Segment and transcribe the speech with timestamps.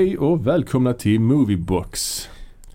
[0.00, 2.28] Hej och välkomna till Moviebox.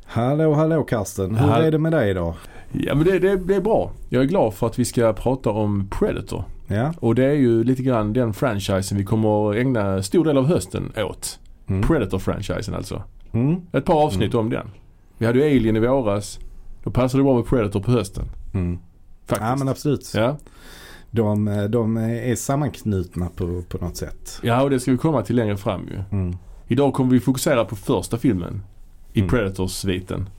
[0.05, 1.35] Hallå, hallå Karsten.
[1.35, 2.33] Hur Hall- är det med dig idag?
[2.71, 3.91] Ja men det, det, det är bra.
[4.09, 6.43] Jag är glad för att vi ska prata om Predator.
[6.67, 6.93] Ja?
[6.99, 10.45] Och det är ju lite grann den franchisen vi kommer att ägna stor del av
[10.45, 11.39] hösten åt.
[11.67, 11.81] Mm.
[11.83, 13.03] Predator-franchisen alltså.
[13.31, 13.61] Mm.
[13.71, 14.67] Ett par avsnitt om den.
[15.17, 16.39] Vi hade ju Alien i våras.
[16.83, 18.25] Då passade det bra med Predator på hösten.
[18.53, 18.79] Mm.
[19.25, 19.49] Faktiskt.
[19.49, 20.11] Ja men absolut.
[20.15, 20.37] ja.
[21.11, 24.39] De, de är sammanknutna på, på något sätt.
[24.43, 26.17] ja, och det ska vi komma till längre fram ju.
[26.67, 28.61] Idag kommer vi fokusera på första filmen
[29.13, 29.29] i Mm.
[29.29, 30.29] Predators-sviten.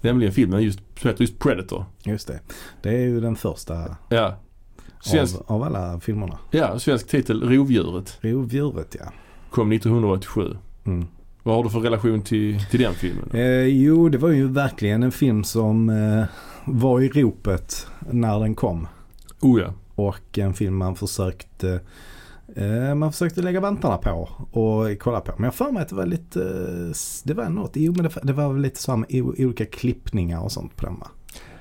[0.00, 1.84] Nämligen filmen just, som heter just Predator.
[2.02, 2.40] Just det.
[2.82, 4.36] Det är ju den första Ja.
[5.00, 6.38] Svensk, av, av alla filmerna.
[6.50, 8.18] ja, svensk titel Rovdjuret.
[8.20, 9.12] Rovdjuret ja.
[9.50, 10.56] Kom 1987.
[10.84, 11.06] Mm.
[11.42, 13.30] Vad har du för relation till, till den filmen?
[13.32, 16.24] Eh, jo, det var ju verkligen en film som eh,
[16.64, 18.86] var i ropet när den kom.
[19.40, 19.72] Oh ja.
[19.94, 21.80] Och en film man försökte
[22.94, 24.28] man försökte lägga vantarna på
[24.60, 25.32] och kolla på.
[25.36, 28.32] Men jag för mig att det var lite, eh, det var något, jo men det,
[28.32, 31.08] var väl lite så här med olika klippningar och sånt på den va?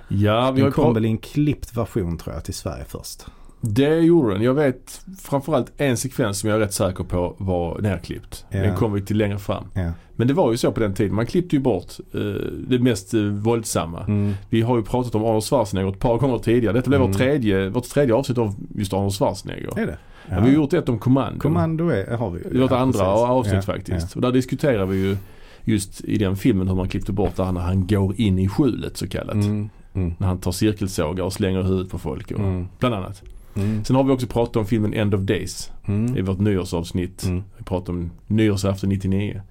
[0.07, 3.25] Ja, vi Den kom väl i en klippt version tror jag till Sverige först.
[3.61, 4.41] Det gjorde den.
[4.41, 8.45] Jag vet framförallt en sekvens som jag är rätt säker på var nerklippt.
[8.49, 8.59] Ja.
[8.59, 9.65] Den kommer vi till längre fram.
[9.73, 9.91] Ja.
[10.15, 11.15] Men det var ju så på den tiden.
[11.15, 12.19] Man klippte ju bort eh,
[12.67, 14.03] det mest eh, våldsamma.
[14.07, 14.33] Mm.
[14.49, 16.73] Vi har ju pratat om Arnold Schwarzenegger ett par gånger tidigare.
[16.73, 17.11] Detta blev Mm.
[17.11, 19.79] vårt, tredje, vårt tredje avsnitt av just Arnold Schwarzenegger.
[19.79, 19.97] Är det?
[20.29, 20.35] Ja.
[20.35, 21.39] Vi har gjort ett om Commando.
[21.39, 22.39] Kommando är, har vi.
[22.51, 23.29] Det var ett Ja, andra precis.
[23.29, 24.15] avsnitt Ja, faktiskt.
[24.15, 25.17] Och där diskuterar vi ju
[25.63, 28.97] just i den filmen hur man klippte bort där när han går in i skjulet
[28.97, 29.09] så Ja.
[29.09, 29.33] kallat.
[29.33, 29.69] Mm.
[29.93, 30.13] Mm.
[30.17, 32.31] När han tar cirkelsågar och slänger huvudet på folk.
[32.31, 32.67] Och, Mm.
[32.79, 33.23] Bland annat.
[33.55, 33.85] Mm.
[33.85, 36.17] Sen har vi också pratat om filmen End of Days Mm.
[36.17, 37.23] i vårt nyårsavsnitt.
[37.23, 37.43] Mm.
[37.57, 39.41] Vi pratade om nyårsafton 99.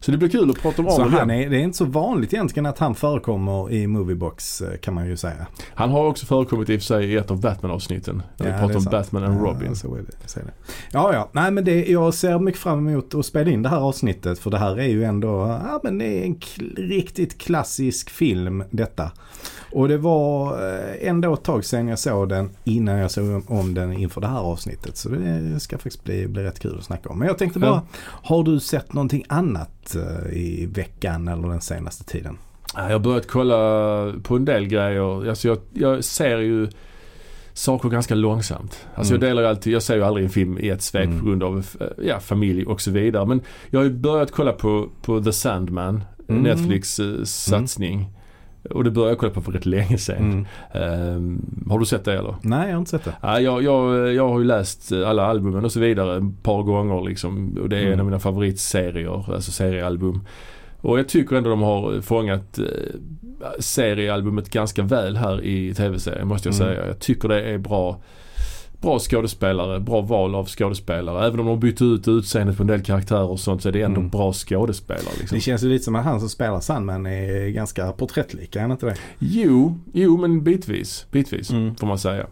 [0.00, 2.32] Så det blir kul att prata om Så han är, det är inte så vanligt
[2.32, 5.46] egentligen att han förekommer i Moviebox eh, kan man ju säga.
[5.74, 8.22] Han har också förekommit i och för sig i ett av Batman-avsnitten.
[8.38, 8.90] Vi Ja, det pratar om sant.
[8.90, 9.68] Batman and Robin.
[9.68, 10.28] Ja, så är det.
[10.28, 10.52] Så är det.
[10.92, 11.28] Ja, ja.
[11.32, 14.38] Nej, men det, jag ser mycket fram emot att spela in det här avsnittet.
[14.38, 16.40] För det här är ju ändå, ja men det är en
[16.76, 19.10] riktigt klassisk film detta.
[19.72, 23.74] Och det var eh, ändå ett tag sedan jag såg den innan jag såg om
[23.74, 24.96] den inför det här avsnittet.
[24.96, 27.18] Så det ska faktiskt bli, bli rätt kul att snacka om.
[27.18, 27.82] Men jag tänkte bara, Ja.
[28.02, 32.38] har du sett någonting annat eh, i veckan eller den senaste tiden?
[32.76, 35.28] Ja, Jag har börjat kolla på en del grejer.
[35.28, 36.68] Alltså jag, jag ser ju
[37.52, 38.86] saker ganska långsamt.
[38.94, 39.22] Alltså Mm.
[39.26, 41.18] jag delar ju alltid, jag ser ju aldrig en film i ett svep Mm.
[41.20, 43.26] på grund av eh, ja, familj och så vidare.
[43.26, 46.42] Men jag har ju börjat kolla på, på The Sandman, Mm.
[46.42, 48.10] Netflix satsning.
[48.70, 50.16] Och det började jag kolla på för rätt länge sedan.
[50.16, 50.46] Mm.
[50.72, 52.34] Ehm, har du sett det eller?
[52.42, 53.14] Nej, jag har inte sett det.
[53.22, 57.08] Ja, jag, jag, jag har ju läst alla albumen och så vidare ett par gånger
[57.08, 57.58] liksom.
[57.62, 58.00] Och det är en Mm.
[58.00, 60.24] av mina favoritserier, alltså seriealbum.
[60.80, 62.64] Och jag tycker ändå de har fångat eh,
[63.58, 66.68] seriealbumet ganska väl här i tv-serien måste jag Mm.
[66.68, 66.86] säga.
[66.86, 68.00] Jag tycker det är bra
[68.80, 71.26] Bra skådespelare, bra val av skådespelare.
[71.26, 73.72] Även om de har bytt ut utseendet på en del karaktärer och sånt så är
[73.72, 74.10] det ändå Mm.
[74.10, 75.14] bra skådespelare.
[75.20, 75.36] Liksom.
[75.36, 78.70] Det känns ju lite som att han som spelar Sandman är ganska porträttlik, är han
[78.70, 78.96] inte det?
[79.18, 81.06] Jo, jo men bitvis.
[81.10, 81.74] Bitvis Mm.
[81.76, 82.26] får man säga.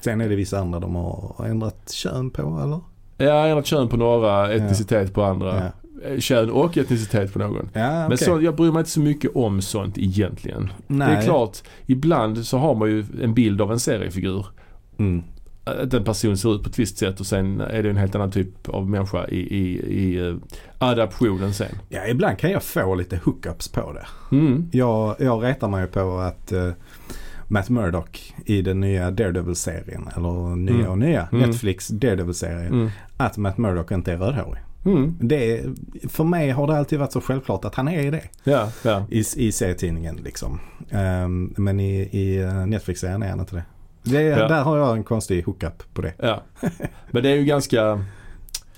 [0.00, 2.80] Sen är det vissa andra de har ändrat kön på eller?
[3.30, 5.56] Ja, ändrat kön på några, etnicitet på andra.
[5.64, 5.70] Ja,
[6.04, 7.68] Eh, Kön och etnicitet på någon.
[7.72, 8.18] ja Men okej.
[8.18, 10.70] så, jag bryr mig inte så mycket om sånt egentligen.
[10.86, 11.08] Nej.
[11.08, 14.46] Det är klart, ibland så har man ju en bild av en seriefigur.
[14.98, 15.22] Mm.
[15.66, 18.14] Att en person ser ut på ett visst sätt och sen är det en helt
[18.14, 20.34] annan typ av människa i, i, i eh,
[20.78, 21.68] adaptionen sen.
[21.88, 24.06] Ja, ibland kan jag få lite hookups på det.
[24.36, 24.68] Mm.
[24.72, 26.70] Jag, jag retar mig på att eh,
[27.48, 30.90] Matt Murdock i den nya Daredevil-serien, eller nya Mm.
[30.90, 31.48] och nya, Mm.
[31.50, 32.90] Netflix Daredevil-serien, Mm.
[33.16, 34.62] att Matt Murdock inte är rödhårig.
[34.84, 35.14] Mm.
[35.20, 35.64] Det,
[36.08, 39.04] för mig har det alltid varit så självklart att han är det Ja, ja.
[39.10, 40.60] i, i serietidningen liksom.
[40.90, 43.64] Ehm, men i, i eh, Netflix-serien är han inte det.
[44.10, 44.48] Det Ja.
[44.48, 46.12] Där har jag en konstig hookup på det.
[46.18, 46.42] ja.
[47.10, 48.00] Men det är ju ganska,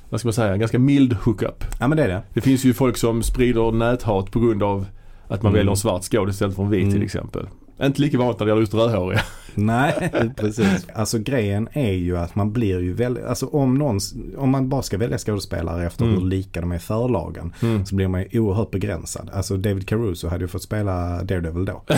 [0.09, 1.65] vad ska man säga, ganska mild hookup.
[1.81, 2.23] Ja men det är det.
[2.35, 4.87] Det finns ju folk som sprider näthat på grund av
[5.29, 5.59] att man Mm.
[5.59, 6.93] väljer en svart skådis istället för en vit Mm.
[6.95, 7.49] till exempel.
[7.83, 9.21] Inte lika vanligt när det gäller just rödhåriga.
[9.67, 10.87] Nej, precis.
[10.95, 13.99] Alltså grejen är ju att man blir ju väldigt, alltså om någon,
[14.37, 16.19] om man bara ska välja skådespelare efter Mm.
[16.21, 17.87] hur lika de är i förlagen Mm.
[17.87, 19.31] så blir man ju oerhört begränsad.
[19.33, 21.83] Alltså David Caruso hade ju fått spela Daredevil då.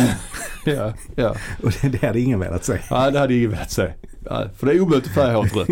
[0.64, 1.34] Ja, ja.
[1.62, 2.78] Och det, det hade ingen velat se.
[2.90, 3.92] Nej, det hade ingen velat säga.
[4.30, 5.68] Nej, för det är omöjligt att färga håret rött.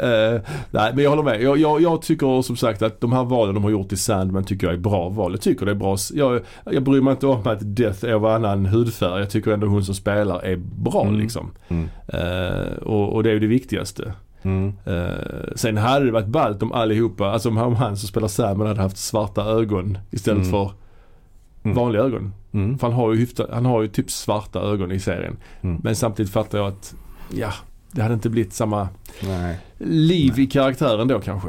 [0.00, 0.40] Eh,
[0.70, 1.42] nej, men jag håller med.
[1.42, 4.44] Jag, jag, jag tycker som sagt att de här valen de har gjort i Sandman
[4.44, 5.32] tycker jag är bra val.
[5.32, 5.96] Jag tycker det är bra.
[6.14, 6.40] Jag,
[6.70, 9.20] jag bryr mig inte om att Death är av annan hudfärg.
[9.20, 11.14] Jag tycker ändå hon som spelar är bra Mm.
[11.22, 11.50] Liksom.
[11.68, 11.88] Mm.
[12.06, 14.12] Eh, och, och det är ju det viktigaste.
[14.42, 14.72] Mm.
[14.84, 18.28] Eh, sen hade det varit ballt om allihopa, alltså om han, om han som spelar
[18.28, 20.50] Sandman hade haft svarta ögon istället Mm.
[20.50, 20.72] för
[21.64, 21.76] Mm.
[21.76, 22.32] vanliga ögon.
[22.52, 22.78] Mm.
[22.78, 25.36] För han har ju, hyfta, han har ju typ svarta ögon i serien.
[25.60, 25.80] Mm.
[25.84, 26.94] Men samtidigt fattar jag att,
[27.34, 27.52] ja,
[27.92, 28.88] det hade inte blivit samma
[29.22, 29.58] Nej.
[29.78, 31.48] liv i karaktären då kanske.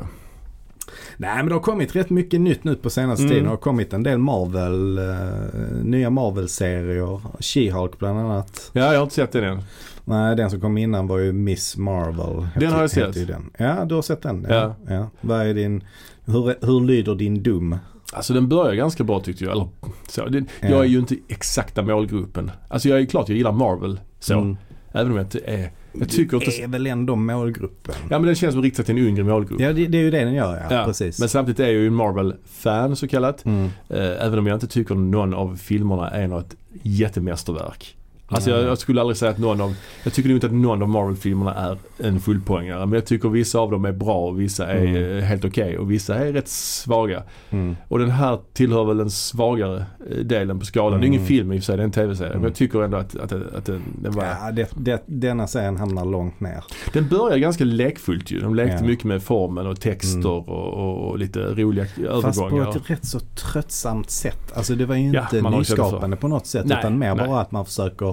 [1.18, 3.30] Nej men det har kommit rätt mycket nytt nu på senaste Mm.
[3.30, 3.44] tiden.
[3.44, 7.22] Det har kommit en del Marvel, eh, nya Marvel-serier.
[7.40, 8.72] She-Hulk bland annat.
[8.74, 9.62] Ja, jag har inte sett den än.
[10.06, 12.48] Nej, den som kom innan var ju Miss Marvel.
[12.60, 13.28] Den har jag sett.
[13.28, 13.50] Den.
[13.58, 14.46] Ja, du har sett den?
[14.50, 14.76] Ja.
[14.88, 15.10] ja.
[15.22, 15.84] Vad är din,
[16.26, 17.78] hur, hur lyder din dum?
[18.14, 19.52] Alltså den börjar ganska bra tyckte jag.
[19.52, 19.68] Eller,
[20.10, 20.70] så, det, Ja.
[20.70, 22.52] Jag är ju inte exakta målgruppen.
[22.68, 24.34] Alltså jag är klart jag gillar Marvel så.
[24.34, 24.58] Mm.
[24.92, 25.72] Även om jag inte är...
[25.94, 26.64] Jag tycker inte...
[26.64, 27.96] är väl ändå målgruppen?
[28.10, 29.62] Ja men den känns som riktad till en yngre målgrupp.
[29.62, 30.76] Ja, det, det är ju det den gör ja.
[30.76, 31.20] Ja, Precis.
[31.20, 33.46] Men samtidigt är jag ju en Marvel-fan så kallat.
[33.46, 33.66] Mm.
[33.90, 37.98] Eh, även om jag inte tycker någon av filmerna är något jättemästerverk.
[38.28, 40.90] Alltså jag, jag skulle aldrig säga att någon av, jag tycker inte att någon av
[40.90, 42.86] Marvel-filmerna är en fullpoängare.
[42.86, 45.18] Men jag tycker vissa av dem är bra och vissa är Mm.
[45.18, 47.24] eh, helt okej och vissa är rätt svaga.
[47.50, 47.76] Mm.
[47.88, 51.00] Och den här tillhör väl den svagare eh, delen på skalan.
[51.00, 51.28] Det är ingen Mm.
[51.28, 52.30] film i och för sig, det är en tv-serie.
[52.30, 52.42] Mm.
[52.42, 54.24] Men jag tycker ändå att, att, att den, den var...
[54.24, 56.64] Ja, det, det, denna serien hamnar långt ner.
[56.94, 58.40] Den börjar ganska lekfullt ju.
[58.40, 58.88] De lekte Ja.
[58.88, 60.26] mycket med formen och texter Mm.
[60.50, 61.86] och, och, lite roliga
[62.22, 62.70] Fast på övergångar.
[62.78, 64.52] ett rätt så tröttsamt sätt.
[64.56, 67.28] Alltså det var ju Ja, inte det nyskapande på något sätt Nej, utan mer nej.
[67.28, 68.13] bara att man försöker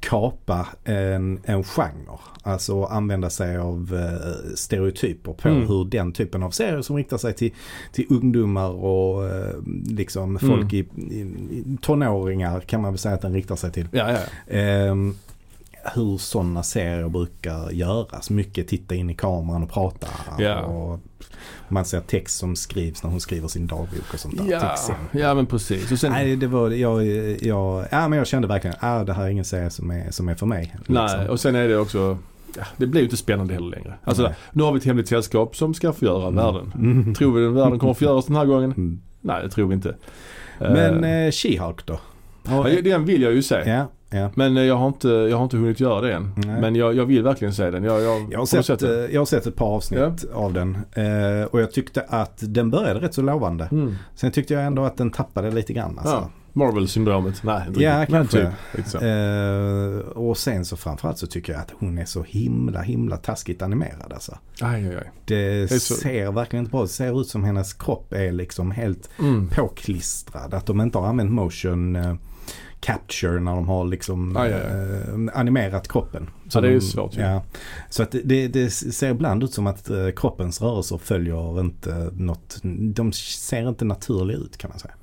[0.00, 2.18] kapa en, en genre.
[2.42, 5.68] Alltså använda sig av eh, stereotyper på Mm.
[5.68, 7.52] hur den typen av serier som riktar sig till,
[7.92, 9.54] till ungdomar och eh,
[9.86, 11.20] liksom folk i, i,
[11.50, 13.88] i tonåringar kan man väl säga att den riktar sig till.
[13.92, 14.54] Ja, ja.
[14.54, 15.14] Ehm,
[15.94, 18.30] hur sådana serier brukar göras.
[18.30, 20.06] Mycket titta in i kameran och prata.
[20.38, 20.60] Ja.
[20.60, 21.00] Och
[21.68, 24.44] man ser text som skrivs när hon skriver sin dagbok och sånt där.
[24.44, 25.92] till Ja, men precis.
[25.92, 27.06] Och sen, Nej, det var, jag,
[27.42, 30.28] jag, ja, men jag kände verkligen att det här är ingen serie som är, som
[30.28, 30.76] är för mig.
[30.86, 31.26] nej, liksom.
[31.30, 32.18] och sen är det också,
[32.56, 33.94] ja, det blir ju inte spännande heller längre.
[34.04, 34.34] Alltså Nej.
[34.52, 36.72] nu har vi ett hemligt sällskap som ska förgöra världen.
[36.74, 37.14] Mm.
[37.14, 38.72] Tror vi den världen kommer förgöras den här gången?
[38.72, 39.00] Mm.
[39.20, 39.94] Nej, det tror vi inte.
[40.58, 42.00] Men eh, She-Hulk då?
[42.48, 43.54] ja, den vill jag ju se.
[43.54, 44.30] Ja, ja.
[44.34, 46.32] Men eh, jag har, inte, jag har inte hunnit göra det än.
[46.36, 46.60] Nej.
[46.60, 47.84] Men jag, jag vill verkligen se den.
[47.84, 49.08] Jag, jag, Jag har, sett, eh, den?
[49.12, 53.00] jag har sett ett par avsnitt av den eh, och jag tyckte att den började
[53.00, 53.68] rätt så lovande.
[53.72, 53.94] Mm.
[54.14, 55.98] Sen tyckte jag ändå att den tappade lite grann.
[55.98, 56.14] Alltså.
[56.14, 56.30] Ja.
[56.52, 57.42] Marvel-syndromet.
[57.42, 58.52] Nej, inte Ja, kanske.
[58.76, 59.02] Typ.
[59.02, 63.62] Eh, och sen så framförallt så tycker jag att hon är så himla himla taskigt
[63.62, 64.38] animerad alltså.
[64.60, 65.10] Aj, aj, aj.
[65.24, 66.88] Det, så- ser verkligen inte bra ut.
[66.90, 69.48] Det ser ut som hennes kropp är liksom helt Mm.
[69.48, 70.54] påklistrad.
[70.54, 72.14] Att de inte har använt motion eh,
[72.80, 76.30] capture när de har liksom Aj, aj, eh, animerat kroppen.
[76.52, 77.20] Ja, det är ju de- svårt ju.
[77.20, 77.42] Ja.
[77.90, 82.58] Så att det, det ser ibland ut som att eh, kroppens rörelser följer inte något.
[82.94, 84.94] De ser inte naturliga ut kan man säga.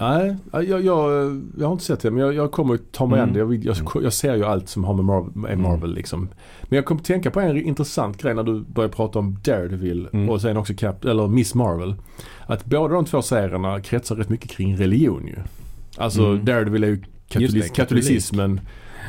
[0.00, 0.82] Nej, jag, jag,
[1.58, 3.28] jag har inte sett det men jag, jag kommer ta mig Mm.
[3.28, 3.38] an det.
[3.40, 5.62] Jag, jag, jag ser ju allt som har med Marvel, Mm.
[5.62, 6.28] Marvel liksom.
[6.62, 10.08] Men jag kom att tänka på en intressant grej när du började prata om Daredevil
[10.12, 10.28] Mm.
[10.30, 11.94] och sen också Cap, eller Miss Marvel.
[12.46, 15.36] Att båda de två serierna kretsar rätt mycket kring religion ju.
[15.96, 16.44] Alltså Mm.
[16.44, 18.60] Daredevil är ju katolis, Just det, katolicismen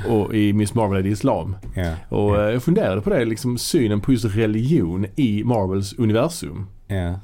[0.10, 1.56] och i Miss Marvel är det islam.
[1.76, 1.94] Ja.
[2.10, 6.66] Och eh, jag funderade på det, liksom synen på just religion i Marvels universum.
[6.88, 7.20] ja.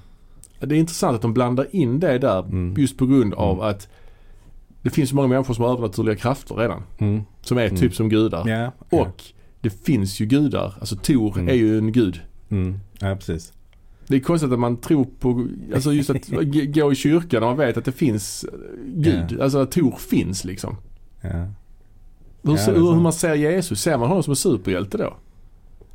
[0.62, 2.74] Det är intressant att de blandar in det där Mm.
[2.78, 3.70] just på grund av Mm.
[3.70, 3.88] att
[4.82, 6.84] det finns så många människor som har övernaturliga krafter redan.
[6.98, 7.22] Mm.
[7.42, 7.78] Som är Mm.
[7.78, 8.72] typ som gudar.
[8.90, 9.24] Och
[9.62, 10.74] det finns ju gudar.
[10.80, 11.50] Alltså Tor Mm.
[11.50, 12.22] är ju en gud.
[12.50, 12.80] Mm.
[13.00, 13.54] Ja, precis.
[14.10, 16.28] Det är konstigt att man tror på, alltså just att
[16.76, 18.46] gå i kyrkan och man vet att det finns
[18.86, 19.42] Gud.
[19.42, 20.78] Alltså att Tor finns liksom.
[21.22, 21.30] Ja.
[21.30, 23.02] Hur, Ja, hur sant.
[23.02, 25.14] man ser Jesus, ser man honom som en superhjälte då?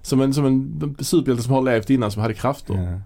[0.03, 2.75] Som en, som en superhjälte som har levt innan som hade krafter.
[2.75, 3.01] Ja.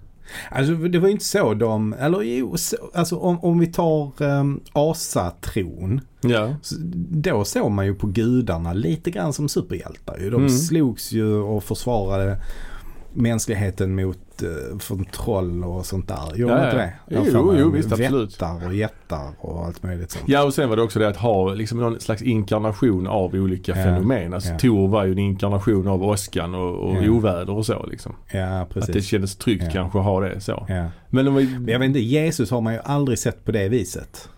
[0.50, 4.22] Alltså det var ju inte så de, eller jo, så, alltså om, om vi tar
[4.22, 6.00] um, asatron.
[6.20, 6.54] Ja.
[6.62, 6.74] Så,
[7.10, 10.30] då såg man ju på gudarna lite grann som superhjältar ju.
[10.30, 10.50] De Mm.
[10.50, 12.38] slogs ju och försvarade
[13.12, 16.36] mänskligheten mot uh, från troll och sånt där.
[16.36, 16.92] Gjorde Ja, inte det?
[17.32, 18.32] Jo, jo, visst, absolut.
[18.34, 20.24] Vättar och jättar och allt möjligt sånt.
[20.28, 23.72] Ja och sen var det också det att ha liksom någon slags inkarnation av olika
[23.76, 24.34] Ja, fenomen.
[24.34, 24.58] Alltså ja.
[24.58, 27.10] Tor var ju en inkarnation av åskan och, och Ja.
[27.10, 28.14] oväder och så liksom.
[28.32, 29.06] Ja, Att det precis.
[29.06, 30.66] kändes tryggt kanske att ha det så.
[31.10, 33.68] Men de var, Men jag vet inte, Jesus har man ju aldrig sett på det
[33.68, 34.28] viset.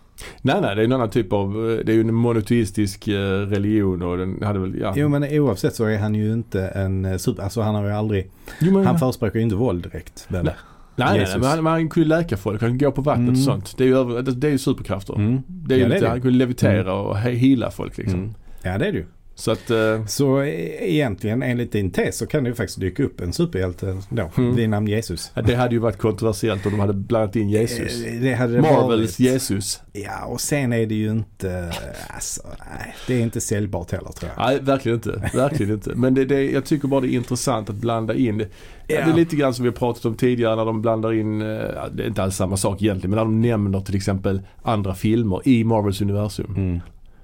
[0.41, 3.13] Nej nej det är en annan typ av, eh, det är ju en monoteistisk eh,
[3.39, 4.93] religion och den hade väl, ja.
[4.95, 7.91] Jo men oavsett så är han ju inte en eh, super, alltså han har ju
[7.91, 10.25] aldrig, Jo, men, han förespråkar ju inte våld direkt.
[10.27, 10.43] Nej.
[10.43, 10.53] nej,
[10.95, 13.31] nej, nej men han, men han kunde läka folk, han kunde gå på vattnet Mm.
[13.39, 13.77] och sånt.
[13.77, 15.15] Det är ju, över, det, det är ju superkrafter.
[15.15, 15.41] Mm.
[15.47, 16.09] Det är ju Ja, det är lite, det.
[16.09, 18.19] han kunde levitera och he- heala folk liksom.
[18.19, 18.33] Mm.
[18.63, 19.05] Ja det är det ju.
[19.35, 23.03] Så att, eh, Så e- egentligen enligt din tes så kan det ju faktiskt dyka
[23.03, 24.55] upp en superhjälte då Mm.
[24.55, 25.31] vid namn Jesus.
[25.35, 28.05] ja, det hade ju varit kontroversiellt om de hade blandat in Jesus.
[28.05, 29.19] Eh, Det hade Marvels varit.
[29.19, 29.81] Jesus.
[29.93, 31.73] Ja och sen är det ju inte,
[32.09, 34.45] alltså nej, det är inte säljbart heller tror jag.
[34.47, 35.29] Nej, verkligen inte.
[35.33, 35.89] Verkligen inte.
[35.95, 38.37] Men det, det, jag tycker bara det är intressant att blanda in.
[38.37, 38.47] Det,
[38.87, 39.05] Ja.
[39.05, 41.47] det är lite grann som vi har pratat om tidigare när de blandar in, eh,
[41.93, 45.41] det är inte alls samma sak egentligen, men när de nämner till exempel andra filmer
[45.47, 46.53] i Marvels universum.
[46.57, 46.79] Mm.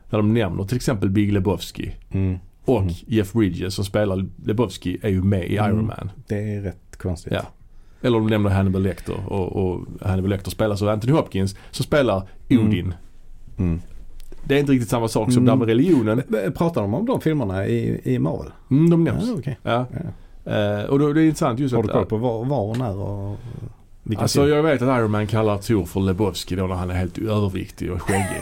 [0.10, 2.38] När de nämner till exempel Big Lebowski Mm.
[2.66, 2.94] och Mm.
[3.08, 5.72] Jeff Bridges som spelar Lebowski är ju med i Mm.
[5.72, 6.10] Iron Man.
[6.28, 7.34] Det är rätt konstigt.
[7.34, 7.42] Ja.
[8.02, 12.24] Eller de nämner Hannibal Lecter och, och Hannibal Lecter spelas av Anthony Hopkins som spelar
[12.50, 12.94] Odin.
[13.58, 13.82] Mm.
[14.44, 15.46] Det är inte riktigt samma sak som Mm.
[15.46, 16.24] där med religionen.
[16.56, 18.52] Pratar de om de filmerna i, i Marvel?
[18.72, 19.24] Mm, de nämns.
[19.28, 19.58] Ja, okej.
[19.64, 19.86] Ja.
[20.44, 20.52] Ja.
[20.52, 21.94] Eh, och då, det är intressant just Har du att...
[21.96, 23.38] koll på var, var och när och
[24.18, 24.56] Alltså film?
[24.56, 27.92] jag vet att Iron Man kallar Thor för Lebowski då när han är helt överviktig
[27.92, 28.42] och skäggig.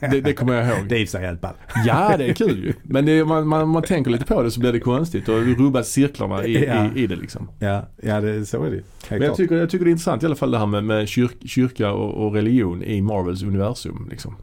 [0.00, 0.86] det, det kommer jag ihåg.
[0.88, 1.54] Det är i sig helt ball.
[1.86, 2.72] Ja, det är kul ju.
[2.82, 5.88] Men det, man, man, man tänker lite på det så blir det konstigt och rubbas
[5.88, 6.88] cirklarna i, Ja.
[6.94, 7.48] i, i det liksom.
[7.58, 10.26] Ja, ja det, så är det Men jag tycker, jag tycker det är intressant i
[10.26, 14.08] alla fall det här med, med kyrk, kyrka och, och religion i Marvels universum.
[14.10, 14.36] Liksom.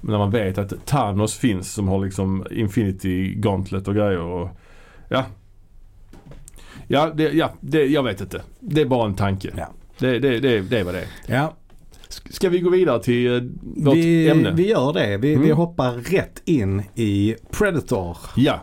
[0.00, 4.48] När man vet att Thanos finns som har liksom Infinity Gauntlet och grejer och
[5.08, 5.24] ja.
[6.88, 8.42] Ja, det, ja det, jag vet inte.
[8.60, 9.50] Det är bara en tanke.
[9.56, 9.68] Ja.
[9.98, 11.06] Det, det, det, det är vad det är.
[11.26, 11.54] Ja,
[12.30, 13.42] Ska vi gå vidare till eh,
[13.84, 14.52] vårt vi, ämne?
[14.54, 15.16] vi gör det.
[15.16, 15.56] Vi, vi Mm.
[15.56, 18.16] hoppar rätt in i Predator.
[18.36, 18.60] Ja.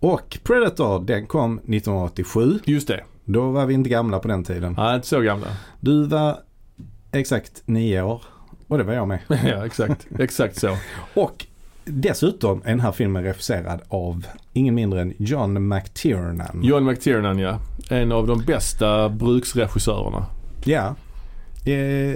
[0.00, 2.58] Och Predator den kom 1987.
[2.64, 3.04] Just det.
[3.24, 4.74] Då var vi inte gamla på den tiden.
[4.76, 5.46] Ja, inte så gamla.
[5.80, 6.38] Du var
[7.12, 8.22] exakt nio år.
[8.68, 9.18] Och det var jag med.
[9.28, 10.06] ja, exakt.
[10.18, 10.76] Exakt så.
[11.14, 11.45] Och
[11.86, 16.60] dessutom är den här filmen regisserad av ingen mindre än John McTiernan.
[16.62, 17.58] John McTiernan ja.
[17.90, 20.26] En av de bästa bruksregissörerna.
[20.64, 20.94] Ja.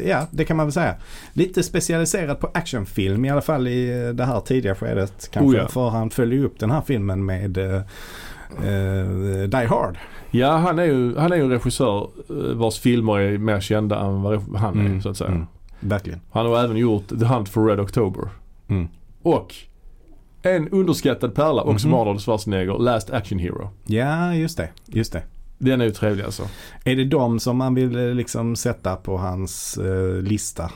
[0.04, 0.94] Ja, det kan man väl säga.
[1.32, 5.28] Lite specialiserad på actionfilm i alla fall i eh, det här tidiga skedet.
[5.32, 5.56] Kanske.
[5.58, 5.68] Oh ja.
[5.68, 7.82] För han följer upp den här filmen med eh,
[9.48, 9.98] Die Hard.
[10.30, 12.08] Ja, han är ju, han är ju en regissör
[12.54, 15.30] vars filmer är mer kända än vad han är Mm, så att säga.
[15.30, 15.46] mm.
[15.80, 16.20] Verkligen.
[16.30, 18.28] Han har även gjort The Hunt for Red October.
[18.68, 18.88] Mm.
[19.22, 19.54] Och
[20.42, 21.90] en underskattad pärla också Mhm.
[21.96, 23.70] med Arnold Schwarzenegger, Last Action Hero.
[23.86, 24.68] Ja, just det.
[24.86, 25.22] Just det.
[25.58, 26.42] Den är ju trevlig alltså.
[26.84, 30.70] Är det de som man vill eh, liksom sätta på hans eh, lista?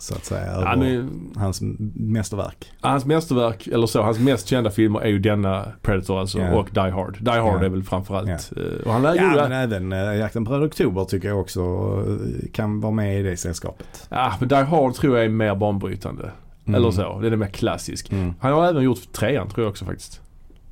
[0.00, 0.46] Så att säga.
[0.46, 1.60] Över Han är, hans
[1.94, 2.72] mästerverk.
[2.80, 6.54] hans mästerverk, eller så, hans mest kända filmer är ju denna Predator alltså Ja.
[6.56, 7.18] och Die Hard.
[7.20, 7.64] Die Hard Ja.
[7.64, 8.28] är väl framförallt.
[8.28, 11.40] Eh, Och han lär Ja, ju men även äh, Jakten på Röd Oktober tycker jag
[11.40, 11.60] också
[12.06, 14.06] eh, kan vara med i det sällskapet.
[14.10, 16.30] Ja, men Die Hard tror jag är mer banbrytande.
[16.68, 16.74] Mm.
[16.74, 17.20] Eller så.
[17.20, 18.12] Den är mer klassisk.
[18.12, 18.34] Mm.
[18.40, 20.20] Han har även gjort trean tror jag också faktiskt.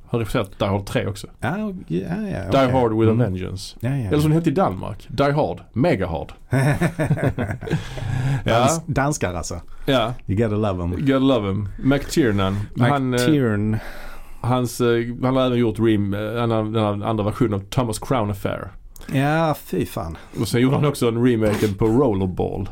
[0.09, 1.27] Han har regisserat Die Hard 3 också.
[1.39, 2.71] Ja, ja, ja, Die okej.
[2.71, 3.21] Hard with Mm.
[3.21, 3.77] a Vengeance.
[3.79, 3.89] Ja.
[3.89, 5.07] Eller som den hette i Danmark.
[5.09, 5.61] Die Hard.
[5.73, 6.31] Mega Hard.
[8.43, 9.61] Ja, Dans, danskar alltså.
[9.85, 10.13] ja.
[10.27, 11.05] You gotta love them.
[11.05, 11.69] Gotta love him.
[11.83, 12.57] McTiernan.
[12.79, 13.77] Han, eh, McTiern.
[14.41, 14.87] hans, eh,
[15.23, 16.51] han har även gjort Rim, eh, den
[17.03, 18.67] andra versionen av Thomas Crown Affair.
[19.13, 20.17] Ja, fy fan.
[20.41, 22.69] Och sen gjorde han också en remake på Rollerball.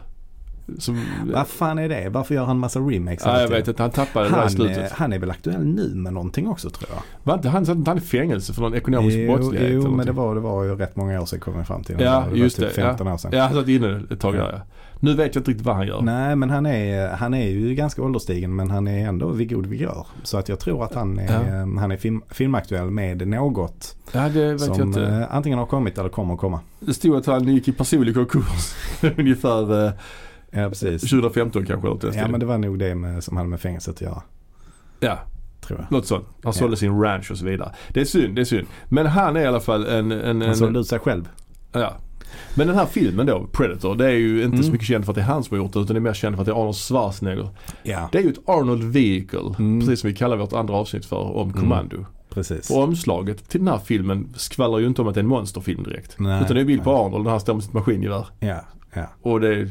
[0.79, 2.10] Som, Vad fan är det?
[2.10, 3.24] Varför gör han massa remakes?
[3.25, 4.77] ja, jag vet inte, han tappade det där i han, slutet.
[4.77, 7.01] eh, han är väl aktuell nu med någonting också tror jag.
[7.24, 9.72] Var inte han, satt han i fängelse för någon ekonomisk jo, brottslighet?
[9.74, 11.95] jo men det var, det var ju rätt många år sedan kom jag fram till.
[12.00, 12.88] Ja, det var just typ det, ja.
[12.88, 13.31] 15 år sedan.
[13.34, 14.62] Ja, han satt inne ett tag där ja.
[15.00, 16.01] Nu vet jag inte riktigt vad han gör.
[16.01, 19.65] Nej men han är, han är ju ganska ålderstigen men han är ändå vid god
[19.65, 20.07] vigör.
[20.24, 21.79] Så att jag tror att han är, Ja.
[21.81, 25.03] han är film, filmaktuell med något Ja, det vet jag som inte.
[25.03, 26.60] eh, antingen har kommit eller kommer komma.
[26.79, 28.75] Det stod att han gick i personlig konkurs
[29.17, 29.91] ungefär eh,
[30.55, 31.01] Ja precis.
[31.01, 31.88] 2015 kanske.
[32.07, 34.21] Eller Ja men det var nog det med, som hade med fängelset att göra.
[35.00, 35.19] ja,
[35.62, 35.91] Tror jag.
[35.91, 36.25] något sånt.
[36.27, 36.51] Han Ja.
[36.53, 37.71] sålde sin ranch och så vidare.
[37.89, 38.67] Det är synd, det är synd.
[38.89, 40.12] Men han är i alla fall en...
[40.12, 41.29] en, Han sålde ut sig själv.
[41.71, 41.93] ja.
[42.55, 44.63] Men den här filmen då, Predator, det är ju inte Mm.
[44.63, 46.01] så mycket känd för att det är han som har gjort det utan det är
[46.01, 47.50] mer känd för att det är Arnold Schwarzenegger.
[47.83, 49.79] Ja, Det är ju ett Arnold Vehicle, Mm.
[49.79, 52.05] precis som vi kallar vårt andra avsnitt för, om Commando.
[52.29, 52.69] precis.
[52.69, 55.83] Och omslaget till den här filmen skvallrar ju inte om att det är en monsterfilm
[55.83, 56.15] direkt.
[56.19, 56.95] Nej, utan det är en bild på.
[57.05, 58.27] Arnold när han står med sitt maskingevär.
[58.39, 58.59] Ja,
[58.93, 59.05] ja.
[59.21, 59.69] Och det är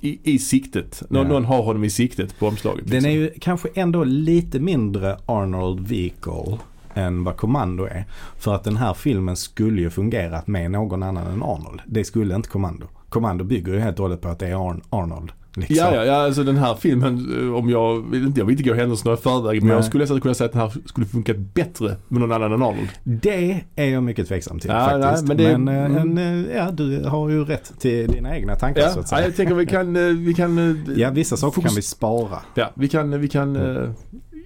[0.00, 1.02] i, i siktet.
[1.08, 1.32] Någon, Ja.
[1.32, 2.84] någon har honom i siktet på omslaget.
[2.86, 3.10] Den liksom.
[3.10, 6.58] är ju kanske ändå lite mindre Arnold Vehicle
[6.94, 8.04] än vad Commando är.
[8.38, 11.80] För att den här filmen skulle ju fungerat med någon annan än Arnold.
[11.86, 12.86] Det skulle inte Commando.
[13.16, 15.32] Commando bygger ju helt och hållet på att det är Arn- Arnold.
[15.58, 15.76] Liksom.
[15.76, 17.96] Ja, ja, ja, alltså den här filmen, eh, om jag,
[18.36, 19.76] jag vill inte gå händelserna i förväg, men Nej.
[19.76, 22.62] jag skulle nästan kunna säga att den här skulle funkat bättre med någon annan än
[22.62, 22.88] Arnold.
[23.04, 25.28] Det är jag mycket tveksam till Ja, faktiskt.
[25.28, 26.46] nej, men men det- eh, mm.
[26.48, 29.26] eh, ja, du har ju rätt till dina egna tankar så Ja, att ja, säga.
[29.26, 29.94] jag tänker vi kan,
[30.24, 32.38] vi kan Ja, vissa saker fokus- kan vi spara.
[32.54, 33.90] Ja, vi kan, vi kan eh,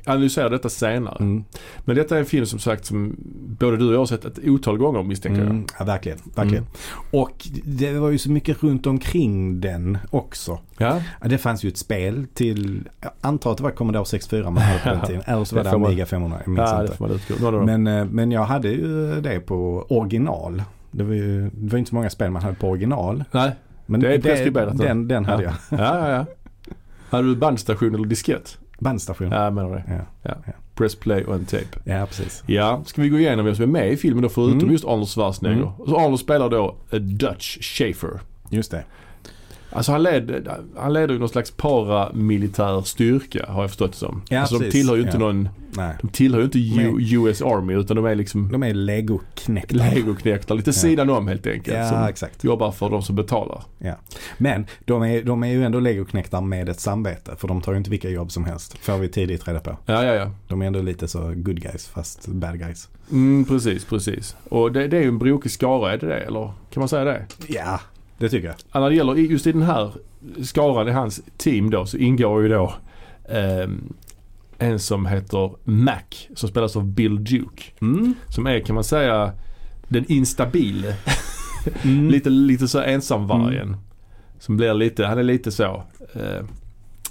[0.07, 1.17] analysera detta senare.
[1.21, 1.45] Mm.
[1.85, 3.17] Men detta är en film som sagt som
[3.61, 5.51] både du och jag har sett ett otal gånger misstänker jag.
[5.51, 6.19] Mm, ja, verkligen.
[6.35, 6.67] verkligen.
[7.11, 10.59] Och det var ju så mycket runt omkring den också.
[10.79, 14.63] Ja, det fanns ju ett spel till, jag antar att det var Commodore 64 man
[14.63, 15.23] hade på den tiden.
[15.27, 17.77] Eller så var Det det Amiga 500, jag minns ja inte.
[17.77, 20.63] Men, eh, men jag hade ju det på original.
[20.91, 23.25] Det var ju det var inte så många spel man hade på original.
[23.31, 23.51] Nej,
[23.87, 25.53] Men Det är preskriberat den, den hade Ja.
[25.71, 25.81] jag.
[25.81, 26.27] ja, ja, ja.
[27.11, 28.59] Hade du bandstation eller diskett?
[28.81, 29.31] Bandstation.
[29.33, 29.85] Ja, menar det.
[30.23, 30.31] Ja.
[30.47, 30.53] Ja.
[30.75, 31.65] Press play och en tape.
[31.85, 32.43] ja, precis.
[32.47, 34.73] Ja, ska vi gå igenom vem som är med i filmen då förutom Mm.
[34.73, 35.57] just Arnold Schwarzenegger.
[35.63, 35.73] Mm.
[35.87, 38.21] Så Arnold spelar då a Dutch Schaefer.
[38.51, 38.85] Just det.
[39.73, 44.23] Alltså han, led, han leder ju någon slags paramilitär styrka har jag förstått det som.
[44.29, 45.19] Ja, alltså de tillhör ju inte Ja.
[45.19, 45.95] någon, Nej.
[46.03, 49.77] de tillhör ju inte U, US Army utan de är liksom De är legoknäckta.
[49.77, 51.77] legoknektar, lite sidan om helt enkelt.
[51.77, 52.45] Ja, som exakt.
[52.45, 53.63] jobbar för de som betalar.
[54.39, 57.35] Men de är, de är ju ändå legoknäckta med ett samvete.
[57.39, 58.79] För de tar ju inte vilka jobb som helst.
[58.79, 59.77] Får vi tidigt reda på.
[59.87, 60.31] Ja, ja, ja.
[60.49, 62.89] De är ändå lite så good guys fast bad guys.
[63.11, 64.37] Mm, precis, precis.
[64.49, 66.21] Och det, det är ju en brokig skara, är det det?
[66.21, 67.27] Eller kan man säga det?
[67.47, 67.81] Ja,
[68.21, 68.57] det tycker jag.
[68.73, 69.93] Ja, När det gäller just i den här
[70.43, 72.75] skaran i hans team då så ingår ju då
[73.29, 73.93] ehm,
[74.59, 76.01] en som heter Mac
[76.35, 77.63] som spelas av Bill Duke.
[77.81, 78.15] Mm.
[78.29, 79.33] Som är kan man säga
[79.89, 80.95] den instabile.
[81.85, 82.09] Mm.
[82.11, 83.77] lite, lite så ensamvargen.
[84.39, 85.83] Som blir lite, han är lite så.
[86.15, 86.45] eh,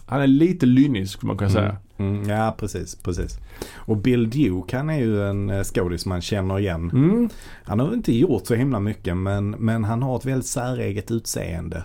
[0.05, 1.77] han är lite lynnig skulle man kunna säga.
[1.99, 3.39] Mm, ja, precis, precis.
[3.75, 6.89] Och Bill Duke han är ju en eh, skådis man känner igen.
[6.93, 7.29] Mm.
[7.63, 11.83] Han har inte gjort så himla mycket men, men han har ett väldigt säreget utseende.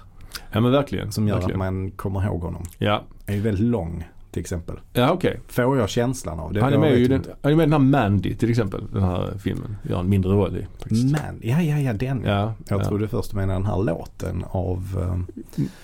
[0.52, 1.12] Ja men verkligen.
[1.12, 1.61] Som gör verkligen.
[1.61, 2.62] att man kommer ihåg honom.
[2.78, 4.76] Ja, Han är ju väldigt lång till exempel.
[4.92, 5.40] ja okej.
[5.48, 6.52] Får jag känslan av.
[6.52, 7.14] Det Han är jag med i inte.
[7.14, 8.84] den, han är med i den här Mandy till exempel.
[8.92, 9.76] Den här filmen.
[9.90, 11.04] Gör en mindre roll i faktiskt.
[11.12, 12.30] Men, ja, ja, ja, den ja.
[12.30, 12.84] Ja, Jag ja.
[12.84, 15.26] trodde först du menade den här låten av um,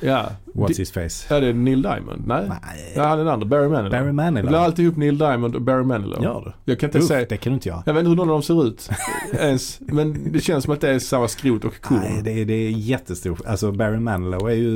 [0.00, 0.26] Ja.
[0.54, 1.35] What's Di- His Face.
[1.35, 2.23] Ja det är Neil Diamond.
[2.26, 2.45] Nej.
[2.49, 3.47] Nej, Ja den andra.
[3.47, 3.90] Barry Manilow.
[3.90, 4.61] Barry Jag blandar Manilow.
[4.61, 6.23] alltid ihop Neil Diamond och Barry Manilow.
[6.23, 6.73] Gör du?
[6.73, 7.26] Jag kan inte Uff, säga.
[7.28, 7.83] det kan du inte göra.
[7.87, 8.90] Jag vet inte hur någon av dem ser ut
[9.40, 9.78] ens.
[9.80, 11.99] Men det känns som att det är samma skrot och korn.
[12.00, 13.40] Nej, det är, det är jättestort.
[13.47, 14.71] Alltså Barry Manilow är ju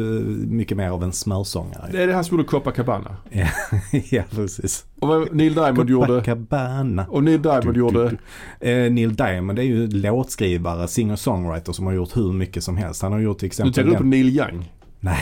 [0.49, 1.89] mycket mer av en smörsångare.
[1.93, 3.17] Det är det han som gjorde Copacabana.
[3.31, 3.47] Ja,
[4.11, 4.85] ja precis.
[5.01, 6.07] Och vad Neil Diamond gjorde.
[6.07, 7.07] Copacabana.
[7.09, 8.17] Och Neil Diamond Du, du, gjorde.
[8.61, 13.03] Eh, Neil Diamond är ju låtskrivare, singer-songwriter som har gjort hur mycket som helst.
[13.03, 13.73] Han har gjort till Nu exempel...
[13.75, 14.71] tänker du på Neil Young.
[15.01, 15.21] Nej,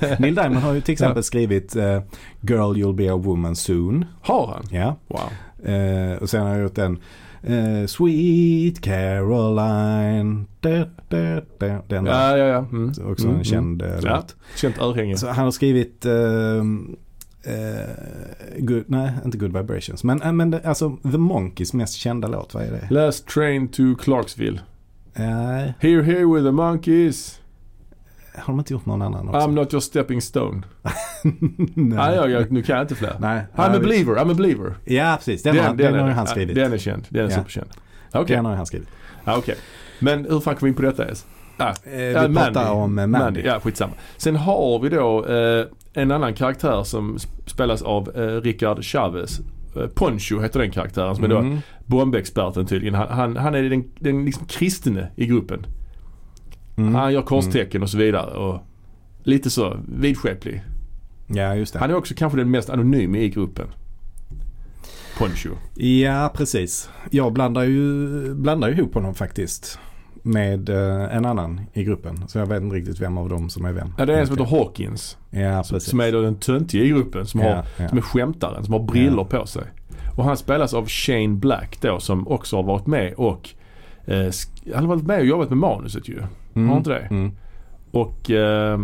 [0.18, 2.00] Neil Diamond har ju till exempel skrivit eh,
[2.40, 4.04] Girl You'll Be A Woman Soon.
[4.20, 4.64] Har han?
[4.70, 4.96] Ja.
[5.08, 5.72] Wow.
[5.74, 6.98] Eh, och sen har han gjort den
[7.42, 10.46] eh, Sweet Caroline.
[10.60, 10.78] Da,
[11.08, 12.36] da, da, den där.
[12.36, 12.58] Ja, ja, ja.
[12.58, 12.94] Mm.
[12.94, 14.16] Så Också Mm, en känd eh, Ja.
[14.16, 14.36] låt.
[14.56, 15.16] Känt örhänge.
[15.16, 16.06] Så han har skrivit
[17.44, 20.04] eh, good, nej inte Good Vibrations.
[20.04, 22.86] Men, eh, men alltså The Monkeys mest kända låt, vad är det?
[22.94, 24.60] Last train to Clarksville.
[25.14, 27.40] Nej, Here, here with the monkeys.
[28.34, 29.40] har de inte gjort någon annan också?
[29.40, 30.62] I'm not your stepping stone.
[31.22, 31.62] nej.
[31.74, 33.16] Nej, jag, jag, nu kan jag inte fler.
[33.20, 33.42] nej.
[33.56, 34.74] I'm a believer, I'm a believer.
[34.84, 35.42] Ja, precis.
[35.42, 36.54] Den, har, den, har ju han ja, skrivit.
[36.54, 37.06] Den är känd.
[37.08, 37.36] Den är Ja.
[37.36, 37.70] superkänd.
[38.12, 38.36] Okej.
[38.36, 38.88] Den har han skrivit.
[39.24, 39.54] Ja, okej.
[39.98, 41.26] Men hur fan kom vi in på detta ens?
[41.56, 43.40] Ah, Eh, vi ja, pratar om eh, Mandy.
[43.44, 43.92] Ja, skitsamma.
[44.16, 49.40] Sen har vi då eh, en annan karaktär som sp- spelas av eh, Richard Chavez.
[49.76, 51.58] Eh, Poncho heter den karaktären som är då Mm.
[51.86, 52.94] bombexperten tydligen.
[52.94, 55.66] Han, han, han är den, den liksom kristne i gruppen.
[56.76, 56.94] Mm.
[56.94, 58.30] Han gör korstecken och så vidare.
[58.36, 58.60] Och
[59.22, 60.62] lite så vidskeplig.
[61.26, 61.78] Ja, just det.
[61.78, 63.66] Han är också kanske den mest anonyma i gruppen.
[65.18, 65.50] Poncho.
[65.74, 66.90] Ja, precis.
[67.10, 69.78] Jag blandar ju, blandar ju ihop honom faktiskt.
[70.22, 72.28] Med eh, en annan i gruppen.
[72.28, 73.94] Så jag vet inte riktigt vem av dem som är vem.
[73.98, 75.18] Ja, det är en som heter Hawkins.
[75.30, 77.26] Ja, Som, som är då den töntiga i gruppen.
[77.26, 78.64] Som, har, ja, som är skämtaren.
[78.64, 79.62] Som har brillor på sig.
[80.16, 83.48] Och han spelas av Shane Black då som också har varit med och
[84.04, 84.30] eh,
[84.74, 86.22] han har varit med och jobbat med manuset ju.
[86.54, 86.68] Mm.
[86.68, 87.06] har inte det?
[87.10, 87.32] Mm.
[87.90, 88.80] Och, eh,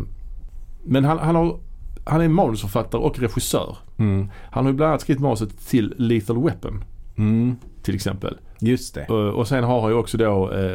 [0.84, 1.58] men han, han, har,
[2.04, 3.76] han är manusförfattare och regissör.
[3.98, 4.28] Mm.
[4.50, 6.84] Han har ju bland annat skrivit manuset till Lethal Weapon
[7.18, 7.56] Mm.
[7.86, 8.36] Till exempel.
[8.60, 9.06] Just det.
[9.08, 10.72] Och, sen har han ju också då eh,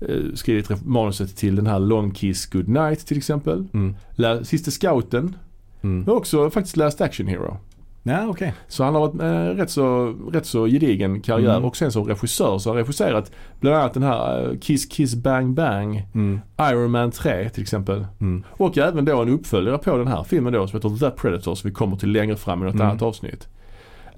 [0.00, 3.66] eh, skrivit manuset till den här Long Kiss Goodnight till exempel.
[3.74, 3.94] Mm.
[4.10, 5.36] Lä- Sista Scouten.
[5.82, 6.08] Mm.
[6.08, 7.56] Och också faktiskt Last Action Hero.
[8.02, 8.54] Ja, okej.
[8.68, 11.64] Så han har varit eh, rätt, så, rätt så gedigen karriär Mm.
[11.64, 15.14] och sen som regissör så har han regisserat bland annat den här eh, Kiss Kiss
[15.14, 16.40] Bang Bang, Mm.
[16.60, 18.06] Iron Man 3 till exempel.
[18.20, 18.44] Mm.
[18.50, 21.68] Och även då en uppföljare på den här filmen då som heter The Predator som
[21.70, 22.86] vi kommer till längre fram i något Mm.
[22.86, 23.48] annat avsnitt.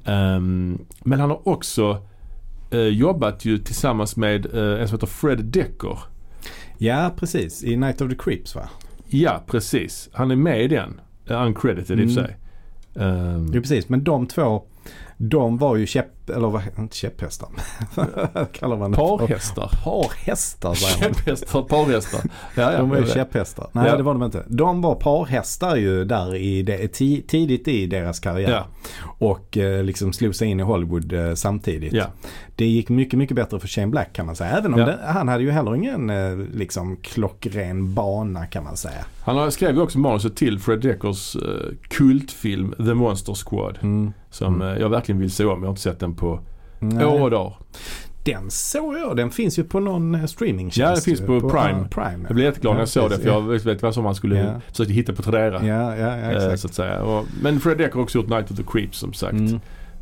[0.04, 1.98] Ehm, men han har också
[2.78, 5.98] jobbat ju tillsammans med eh, en som heter Fred Decker.
[6.78, 7.64] Ja, precis.
[7.64, 8.68] I Night of the Creeps va?
[9.08, 10.08] Ja, precis.
[10.12, 11.00] Han är med i den.
[11.30, 12.26] Uh, uncredited i och för Mm.
[12.26, 12.36] sig.
[12.96, 13.88] Ehm, Jo, precis.
[13.88, 14.62] Men de två,
[15.16, 17.48] de var ju käpp, eller vad, inte käpphästar.
[18.34, 18.96] Vad kallar man det?
[18.96, 19.70] parhästar.
[19.84, 21.14] Parhästar säger man.
[21.14, 22.20] Käpphästar, parhästar.
[22.56, 23.66] Ja, ja, De var ju käpphästar.
[23.72, 23.96] Nej Ja.
[23.96, 24.44] det var de inte.
[24.48, 28.50] De var parhästar ju där i det, ti, tidigt i deras karriär.
[28.50, 28.66] Ja,
[29.18, 31.92] Och eh, liksom slog sig in i Hollywood eh, samtidigt.
[31.92, 32.04] ja.
[32.56, 34.50] Det gick mycket, mycket bättre för Shane Black kan man säga.
[34.50, 39.04] Även om det, han hade ju heller ingen eh, liksom klockren bana kan man säga.
[39.24, 41.42] Han skrev ju också manuset till Fred Deckers eh,
[41.88, 43.78] kultfilm The Monster Squad.
[43.82, 44.12] Mm.
[44.30, 44.68] Som Mm.
[44.76, 45.50] eh, jag verkligen vill se om.
[45.50, 46.40] Jag har inte sett den på
[46.78, 47.04] Nej.
[47.06, 47.56] år och dagar.
[48.24, 49.16] Den såg jag.
[49.16, 50.78] Den finns ju på någon eh, streamingtjänst.
[50.90, 51.26] Ja, det finns ju.
[51.26, 51.78] på Prime.
[51.90, 53.34] ja, Prime Jag blev jätteglad när jag Ja, såg det för ja.
[53.34, 54.60] jag vet vad som man skulle Ja.
[54.70, 55.66] försöka hitta på Tradera.
[55.66, 56.60] Ja, ja, ja eh, exakt.
[56.60, 57.02] så att säga.
[57.02, 59.32] Och, men Fred Decker har också gjort Night of the Creeps som sagt.
[59.32, 59.54] Mm.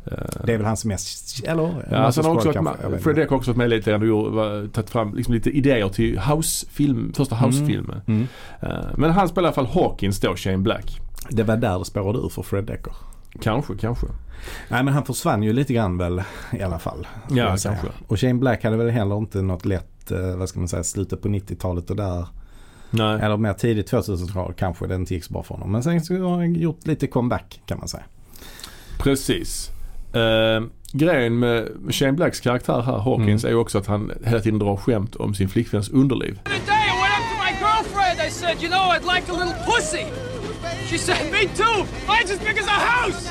[0.05, 1.63] Eh, Det är väl hans mest, eller?
[1.91, 3.13] Ja, han har också varit med, Fred inte.
[3.13, 7.13] Deck har också varit med lite grann och tagit fram liksom lite idéer till House-film,
[7.15, 8.01] första House-filmen.
[8.07, 8.27] Mm.
[8.61, 10.99] Eh, Men han spelar i alla fall Hawkins då, Shane Black.
[11.29, 12.93] Det var där det spårade ur för Fred Decker.
[13.39, 14.07] Kanske, kanske.
[14.69, 17.07] Nej men han försvann ju lite grann väl i alla fall.
[17.29, 17.75] Ja, säga.
[17.75, 17.99] kanske.
[18.07, 21.21] Och Shane Black hade väl heller inte något lätt, eh, vad ska man säga, slutet
[21.21, 22.27] på 90-talet och där.
[22.89, 23.19] Nej.
[23.21, 25.71] Eller mer tidigt 2000-tal kanske det inte gick så bra för honom.
[25.71, 28.03] Men sen så har han gjort lite comeback kan man säga.
[28.99, 29.69] Precis.
[30.13, 30.61] Eh,
[30.93, 33.49] grejen med Shane Blacks karaktär här, Hawkins, Mm.
[33.49, 36.39] är ju också att han hela tiden drar skämt om sin flickväns underliv.
[40.81, 40.83] I.
[40.83, 40.87] I.
[40.87, 41.85] She said, me too.
[42.07, 43.29] Mine's as big as a house.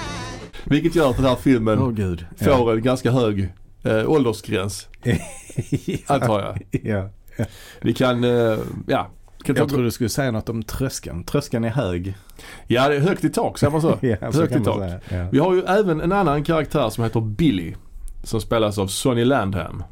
[0.65, 2.27] Vilket gör att den här filmen Åh gud.
[2.45, 4.89] får en ganska hög eh, åldersgräns,
[6.07, 6.83] antar jag.
[6.83, 7.09] ja.
[7.81, 9.11] Vi kan, eh, ja.
[9.45, 11.25] Kan Jag trodde du skulle säga något om tröskeln.
[11.25, 12.15] Tröskeln är hög.
[12.67, 13.99] Ja, det är högt i tak, säger man så?
[14.21, 14.79] Ja, så högt kan i tak.
[14.79, 15.01] säga.
[15.09, 15.29] Ja.
[15.33, 17.75] Vi har ju även en annan karaktär som heter Billy.
[18.23, 19.83] Som spelas av Sonny Landham.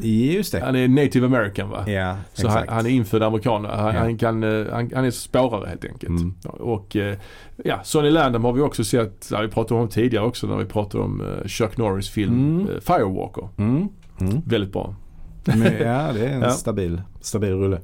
[0.00, 0.60] Just det.
[0.60, 1.90] Han är native american va?
[1.90, 3.64] Ja, Så han, han är infödd amerikan.
[3.64, 4.00] Han, Ja.
[4.00, 6.08] han, kan, eh, han, han är spårare helt enkelt.
[6.20, 6.34] Mm.
[6.44, 7.16] Och eh,
[7.64, 10.56] ja, Sonny Landham har vi också sett, ja, vi pratade om honom tidigare också när
[10.56, 12.80] vi pratade om eh, Chuck Norris film Mm.
[12.80, 13.48] Firewalker.
[13.56, 13.88] Mm.
[14.20, 14.40] Mm.
[14.46, 14.94] Väldigt bra.
[15.44, 16.50] Men, ja, det är en Ja.
[16.50, 17.80] stabil, stabil rulle.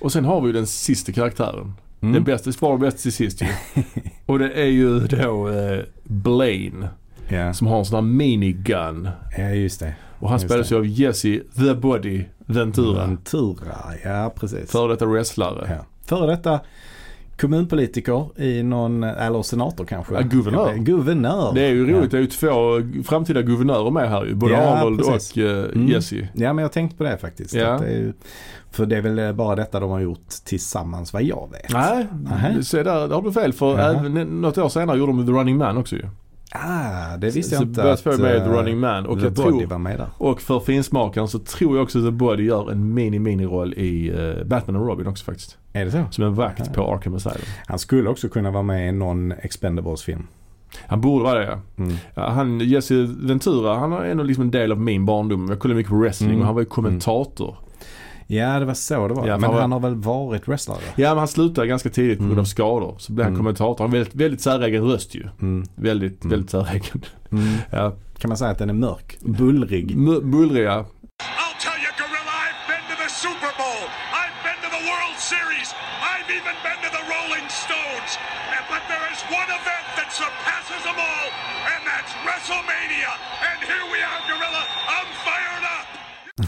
[0.00, 1.72] Och sen har vi den sista karaktären.
[2.02, 2.14] Mm.
[2.14, 3.46] Den bästa, sparar bäst till sist ju.
[4.26, 6.86] Och det är ju då eh, Blaine.
[7.28, 7.54] Ja.
[7.54, 9.08] Som har en sån här minigun.
[9.38, 9.94] ja, just det.
[10.20, 13.06] Och han spelas ju av Jesse The Body Ventura.
[13.06, 14.70] Ventura, ja precis.
[14.70, 15.66] Före detta wrestlare.
[15.78, 15.84] Ja.
[16.06, 16.60] Före detta
[17.40, 20.14] kommunpolitiker i någon, eller senator kanske.
[20.14, 20.74] Ja, guvernör.
[20.74, 21.52] Guvernör.
[21.54, 22.10] Det är ju roligt.
[22.10, 22.48] Det är ju två
[23.04, 24.34] framtida guvernörer med här ju.
[24.34, 25.32] Både Ja, Arnold precis.
[25.32, 25.88] och eh, Mm.
[25.88, 26.28] Jesse.
[26.34, 27.54] Ja men jag tänkte på det faktiskt.
[27.54, 27.78] Ja.
[27.78, 28.12] Det ju,
[28.70, 31.72] för det är väl bara detta de har gjort tillsammans vad jag vet.
[31.72, 33.52] Nej, se där, där har du fel.
[33.52, 36.02] För även något år senare gjorde de The Running Man också ju.
[36.54, 39.06] Ah, det visste så jag inte två är med eh, Running Man.
[39.06, 40.06] Och The jag Body tror, var med där.
[40.18, 44.44] och för finsmakaren så tror jag också att The Body gör en mini-mini-roll i uh,
[44.46, 45.58] Batman och Robin också faktiskt.
[45.72, 46.04] Är det så?
[46.10, 46.70] Som en vakt Aha.
[46.74, 47.38] på Arkham Asylum.
[47.66, 50.26] Han skulle också kunna vara med i någon Expendables-film.
[50.86, 51.60] Han borde vara det ja.
[51.84, 51.96] Mm.
[52.14, 55.48] ja han, Jesse Ventura, han är ändå liksom en del av min barndom.
[55.48, 56.40] Jag kollade mycket på wrestling Mm.
[56.40, 57.56] och han var ju kommentator.
[58.32, 59.26] Ja, det var så det var.
[59.26, 60.78] Ja, men fan vad- han har väl varit wrestlare?
[60.96, 62.54] Ja men han slutade ganska tidigt på grund av Mm.
[62.56, 62.94] skador.
[62.98, 63.40] Så blev han Mm.
[63.40, 63.78] kommentator.
[63.84, 65.24] Han har väldigt, väldigt säregen röst ju.
[65.42, 65.64] Mm.
[65.74, 66.30] Väldigt, Mm.
[66.30, 66.98] väldigt säregen.
[67.32, 67.54] Mm.
[67.78, 67.86] Ja.
[68.20, 69.08] Kan man säga att den är mörk?
[69.40, 69.86] Bullrig?
[69.92, 70.76] M- Bullriga.
[71.42, 73.84] I'll tell you, Gorilla, I've been to the Super Bowl.
[74.22, 75.68] I've been to the World Series.
[76.12, 78.10] I've even been to the Rolling Stones.
[78.72, 81.28] But there is one event that surpasses them all,
[81.72, 83.12] and that's WrestleMania.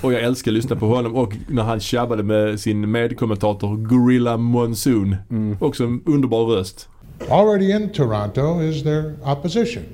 [0.03, 4.37] Och jag älskar att lyssna på honom och när han tjabbade med sin medkommentator Gorilla
[4.37, 5.17] Monsoon.
[5.31, 5.57] Mm.
[5.61, 6.89] Också en underbar röst.
[7.31, 9.85] Already in Toronto is their opposition.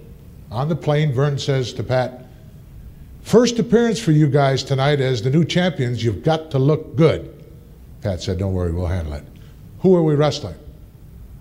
[0.51, 2.11] On the plane, Vern says to Pat,
[3.23, 6.03] First appearance for you guys tonight as the new champions.
[6.03, 7.29] You've got to look good.
[8.03, 9.25] Pat said, Don't worry, we'll handle it.
[9.81, 10.55] Who are we wrestling?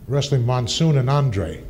[0.07, 1.63] Wrestling Monsoon and Andre.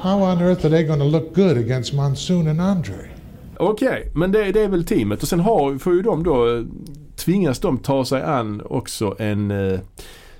[0.00, 3.09] How on earth are they going to look good against Monsoon and Andre?
[3.60, 5.22] Okej, men det, det är väl teamet.
[5.22, 6.64] Och sen har, får ju de då, eh,
[7.16, 9.80] tvingas de ta sig an också en eh,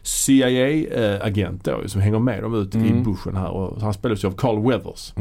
[0.02, 3.02] CIA-agent då som hänger med dem ut i Mm.
[3.02, 3.50] bushen här.
[3.50, 5.12] Och han spelas ju av Carl Weathers.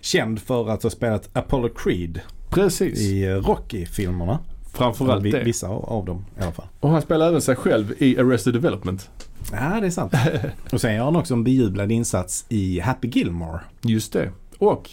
[0.00, 3.00] Känd för att ha spelat Apollo Creed Precis.
[3.00, 4.38] i eh, Rocky-filmerna.
[4.72, 5.42] Framförallt det.
[5.44, 6.66] Vissa av, av dem i alla fall.
[6.80, 9.10] Och han spelar även sig själv i Arrested Development.
[9.52, 10.12] Ja, det är sant.
[10.72, 13.60] Och sen gör han också en bejublad insats i Happy Gilmore.
[13.82, 14.30] Just det.
[14.58, 14.90] Och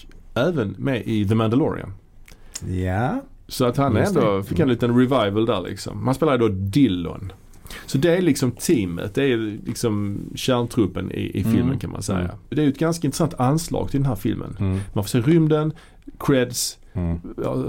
[0.48, 1.94] även med i The Mandalorian.
[2.68, 3.22] Ja.
[3.48, 4.44] Så att han Just ändå det.
[4.44, 6.06] fick en liten revival där liksom.
[6.06, 7.32] Man spelar då Dillon.
[7.86, 9.16] Så det är liksom teamet.
[9.16, 11.80] Det är liksom kärntruppen i, i filmen Mm.
[11.80, 12.20] kan man säga.
[12.20, 12.32] Mm.
[12.50, 14.56] Det är ju ett ganska intressant anslag till den här filmen.
[14.60, 14.80] Mm.
[14.94, 15.74] Man får se rymden,
[16.20, 17.20] creds, Mm.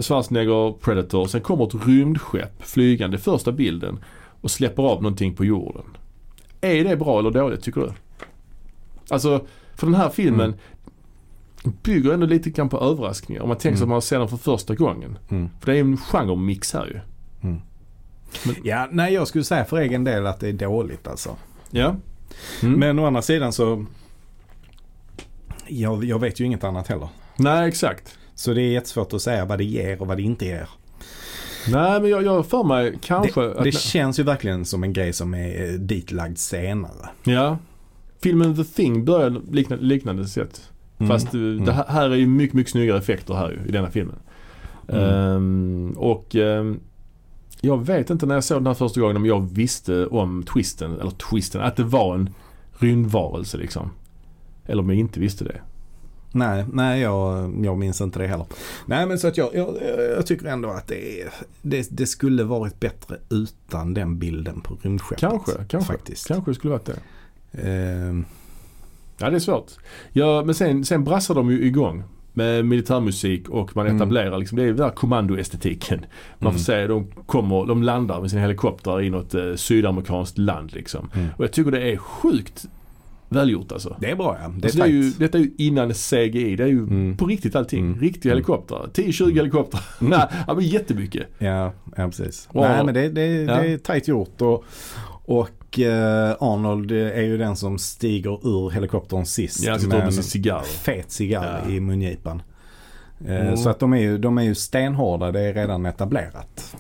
[0.03, 1.27] Schwarzenegger, Predator.
[1.27, 3.99] Sen kommer ett rymdskepp flygande första bilden
[4.41, 5.83] och släpper av någonting på jorden.
[6.61, 7.93] Är det bra eller dåligt tycker du?
[9.11, 10.55] Alltså, för den här filmen
[11.65, 13.43] bygger ändå lite grann på överraskningar.
[13.43, 13.93] Om man tänker sig Mm.
[13.93, 15.19] att man ser den för första gången.
[15.31, 15.49] Mm.
[15.61, 17.01] För det är ju en genremix här ju.
[18.65, 21.37] Ja, nej jag skulle säga för egen del att det är dåligt alltså.
[21.71, 21.97] Ja.
[22.63, 22.81] Mm.
[22.81, 23.87] Men å andra sidan så
[25.67, 27.09] jag, jag vet ju inget annat heller.
[27.37, 28.19] Nej, exakt.
[28.35, 30.69] Så det är jättesvårt att säga vad det ger och vad det inte ger.
[31.69, 35.13] Nej, men jag jag för mig kanske Det, det känns ju verkligen som en grej
[35.13, 37.09] som är ditlagd senare.
[37.25, 37.59] Ja.
[38.23, 40.70] Filmen The Thing börjar likna, liknande sätt.
[41.01, 41.09] Mm.
[41.09, 44.17] Fast eh, det här, är ju mycket, mycket snyggare effekter här ju, i denna filmen.
[44.89, 45.05] Mm.
[45.05, 46.81] Ehm, och ehm,
[47.61, 51.01] jag vet inte när jag såg den här första gången om jag visste om twisten,
[51.01, 52.31] eller twisten, att det var en
[52.79, 53.91] rymdvarelse liksom.
[54.67, 55.61] Eller om jag inte visste det.
[56.33, 58.47] Nej, nej jag, jag minns inte det heller.
[58.87, 59.77] Nej men så att jag, jag,
[60.17, 61.31] jag tycker ändå att det, är,
[61.63, 65.21] det, det skulle varit bättre utan den bilden på rymdskeppet.
[65.21, 65.93] Kanske, kanske.
[65.93, 66.29] Faktiskt.
[66.29, 66.99] Kanske skulle varit det.
[67.53, 68.25] Ehm,
[69.21, 69.71] Ja det är svårt.
[70.13, 72.03] Ja, men sen, sen brassar de ju igång
[72.33, 73.97] med militärmusik och man Mm.
[73.97, 75.99] etablerar liksom, det är den här kommandoestetiken.
[76.39, 76.87] Man får Mm.
[76.87, 81.11] se, de kommer, de landar med sina helikoptrar i något eh, sydamerikanskt land liksom.
[81.15, 81.27] Mm.
[81.37, 82.65] Och jag tycker det är sjukt
[83.29, 83.97] välgjort alltså.
[84.01, 84.49] det är bra ja.
[84.49, 86.57] Det är, alltså det är ju, detta är ju innan CGI.
[86.57, 87.17] Det är ju Mm.
[87.17, 87.87] på riktigt allting.
[87.87, 88.01] Mm.
[88.01, 88.89] Riktiga helikoptrar.
[88.95, 89.83] 10-20 helikoptrar.
[89.99, 91.27] Nej, ja, men jättemycket.
[91.39, 92.49] Ja, ja precis.
[92.53, 92.65] Wow.
[92.65, 93.55] Nej men det, det, Ja.
[93.63, 94.65] det är tajt gjort och,
[95.25, 99.63] och eh, Arnold är ju den som stiger ur helikoptern sist.
[99.63, 100.63] Ja, sitter med en cigarr.
[100.63, 101.71] fet cigarr Ja.
[101.73, 102.43] i mungipan.
[103.27, 103.57] Eh, Mm.
[103.57, 106.77] Så att de är, ju, de är ju stenhårda, det är redan etablerat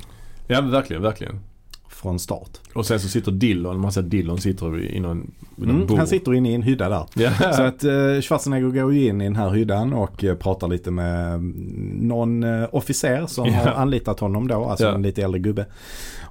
[0.46, 1.40] Ja verkligen, verkligen.
[1.88, 2.50] från start.
[2.74, 5.98] Och sen så sitter Dillon, man ser Dillon sitter i någon, någon Mm, bord.
[5.98, 7.07] han sitter inne i en hydda där.
[7.14, 7.53] Ja.
[7.57, 10.90] Så att eh, Schwarzenegger går ju in i den här hyddan och eh, pratar lite
[10.90, 11.53] med mm,
[12.00, 13.53] någon eh, officer som Ja.
[13.53, 14.94] har anlitat honom då, alltså Ja.
[14.94, 15.66] en lite äldre gubbe.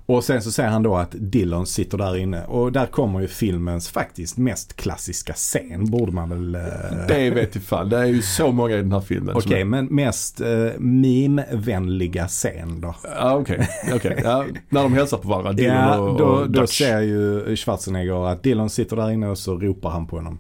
[0.10, 3.28] Och sen så ser han då att Dillon sitter där inne och där kommer ju
[3.28, 6.56] filmens faktiskt mest klassiska scen borde man väl...
[6.56, 6.62] eh,
[7.08, 7.89] Det vet jag fan.
[7.89, 9.36] Det är ju så många i den här filmen.
[9.36, 12.95] Okej, är- men mest uh, meme-vänliga scen då.
[13.15, 13.69] Ja okej.
[13.95, 14.22] okej.
[14.24, 15.54] Ja, när de hälsar på varandra.
[15.54, 19.38] Dillon Ja, och, då, och då ser ju Schwarzenegger att Dillon sitter där inne och
[19.38, 20.39] så ropar han på honom.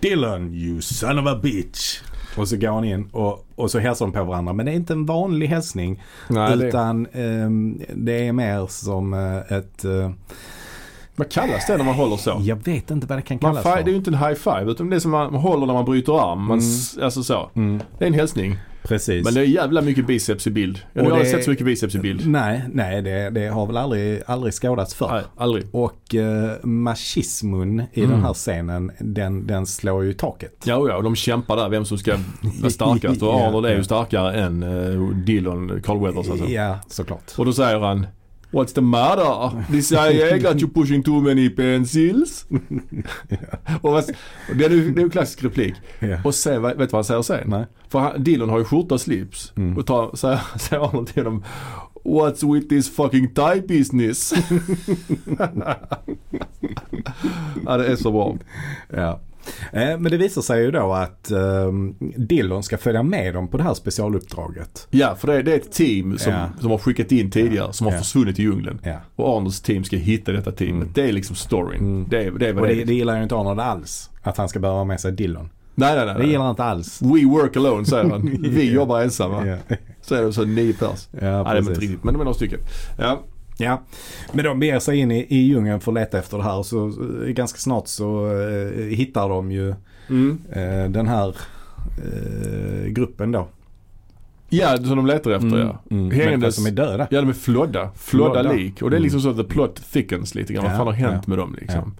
[0.00, 2.00] Dillon, you son of a bitch.
[2.36, 4.52] Och så går han in och, och så hälsar de på varandra.
[4.52, 6.02] Men det är inte en vanlig hälsning.
[6.28, 9.84] Nej, det, utan ehm, det är mer som eh, ett...
[9.84, 10.10] eh,
[11.18, 12.36] vad kallas det när man håller så?
[12.40, 13.84] jag vet inte vad det kan Man kallas fi- för.
[13.84, 15.84] det är ju inte en high five utan det är som man håller när man
[15.84, 16.42] bryter arm.
[16.46, 17.50] Man, s- Alltså så.
[17.54, 18.56] Mm, Det är en hälsning.
[18.88, 19.24] Precis.
[19.24, 20.78] Men det är jävla mycket biceps i bild.
[20.92, 22.28] Jag har aldrig sett så mycket biceps i bild.
[22.28, 25.08] Nej, nej det, det har väl aldrig, aldrig skådats förr.
[25.12, 25.64] Nej, aldrig.
[25.72, 28.10] Och uh, machismun i Mm.
[28.10, 30.52] den här scenen, den, den slår ju taket.
[30.64, 32.16] Ja, ja, och de kämpar där vem som ska
[32.60, 33.22] vara starkast.
[33.22, 36.46] Och Ja, Arnold är ju starkare än uh, Dillon, Carl Weathers alltså.
[36.46, 37.32] Ja, såklart.
[37.38, 38.06] Och då säger han
[38.50, 39.64] What's the matter?
[39.70, 42.46] They say I got you pushing too many pencils.
[43.82, 44.04] vad,
[44.48, 45.74] och det, är ju, det är ju en klassisk replik.
[45.98, 46.18] Ja.
[46.24, 47.50] Och sen, vet du vad han säger sen?
[47.50, 47.66] Nej.
[47.88, 49.52] För han, Dillon har ju skjorta och slips.
[49.56, 49.76] Mm.
[49.76, 51.44] Och tar, säger, säger till honom
[52.04, 54.32] What's with this fucking tie business?
[57.66, 58.36] ja det är så bra.
[58.88, 59.20] Ja.
[59.72, 63.56] Eh, Men det visar sig ju då att um, Dillon ska följa med dem på
[63.56, 64.86] det här specialuppdraget.
[64.90, 66.48] Ja för det, det är ett team som, Ja.
[66.60, 67.98] som har skickat in tidigare som har Ja.
[67.98, 68.80] försvunnit i djungeln.
[68.82, 68.96] Ja.
[69.16, 70.82] Och Arnolds team ska hitta detta teamet.
[70.82, 70.92] Mm.
[70.94, 71.80] Det är liksom storyn.
[71.80, 72.06] Mm.
[72.10, 74.10] Det, det är vad Och det, det, gillar ju inte Arnold alls.
[74.22, 75.48] Att han ska behöva ha med sig Dillon.
[75.74, 76.14] Nej nej nej.
[76.18, 77.02] Det gillar han inte alls.
[77.02, 78.36] We work alone säger han.
[78.50, 79.46] Vi jobbar ensamma.
[79.46, 79.56] Ja,
[80.00, 81.08] Så är det så nio pers.
[81.10, 81.68] ja Nej det är precis.
[81.68, 82.58] inte riktigt men de är några stycken.
[82.98, 83.22] Ja.
[83.58, 83.82] Ja,
[84.32, 86.86] men de beger sig in i, i djungeln för att leta efter det här så
[86.88, 89.74] eh, ganska snart så eh, hittar de ju
[90.08, 90.38] Mm.
[90.52, 91.36] eh, den här
[91.98, 93.48] eh, gruppen då.
[94.48, 95.82] Ja som de letar efter ja.
[95.90, 96.10] Mm.
[96.10, 97.06] Hängandes- som är döda.
[97.10, 97.90] Ja de är flodda.
[97.94, 98.52] Flodda Flodda.
[98.52, 98.82] lik.
[98.82, 99.02] Och det är Mm.
[99.02, 100.64] liksom så att the plot thickens lite grann.
[100.64, 101.30] Vad Ja, fan har hänt ja.
[101.30, 101.94] med dem liksom?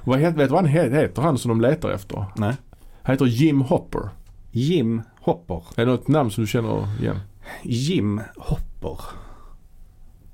[0.00, 2.24] Och vad vet du vad han he- heter han som de letar efter?
[2.36, 2.54] Nej.
[3.02, 4.08] Han heter Jim Hopper.
[4.50, 5.62] Jim Hopper.
[5.76, 7.16] Är det något namn som du känner igen?
[7.62, 8.98] Jim Hopper.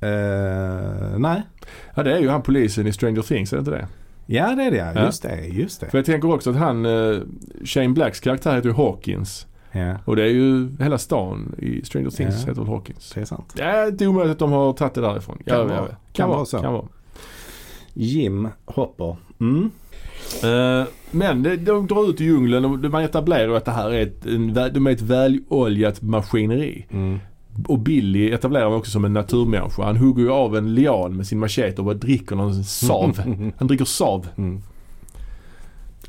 [0.05, 1.43] Eh, nej.
[1.95, 3.88] Ja det är ju han polisen i Stranger Things, är det inte det?
[4.27, 5.05] Ja det är det ja.
[5.07, 5.47] Just det.
[5.47, 5.90] Just det.
[5.90, 7.19] För jag tänker också att han, eh,
[7.64, 9.47] Shane Blacks karaktär heter ju Hawkins.
[9.73, 12.49] Ja, Och det är ju hela stan i Stranger Things Ja.
[12.49, 13.12] heter väl Hawkins.
[13.14, 13.53] det är sant.
[13.57, 15.38] Det är inte omöjligt att de har tagit det därifrån.
[15.47, 15.77] Kan ja, vara.
[15.77, 16.59] ja, Kan vara så.
[16.59, 16.85] Kan vara.
[17.93, 19.17] Jim Hopper.
[19.40, 19.71] Mm.
[20.43, 24.03] Eh, men det, de drar ut i djungeln och man etablerar att det här är
[24.03, 26.87] ett, en, de är ett väloljat maskineri.
[26.90, 27.19] Mm.
[27.69, 29.83] Och Billy etablerar man också som en naturmänniska.
[29.83, 33.19] Han hugger ju av en lian med sin machete och bara dricker någon sav.
[33.59, 34.29] Han dricker sav.
[34.37, 34.62] Mm.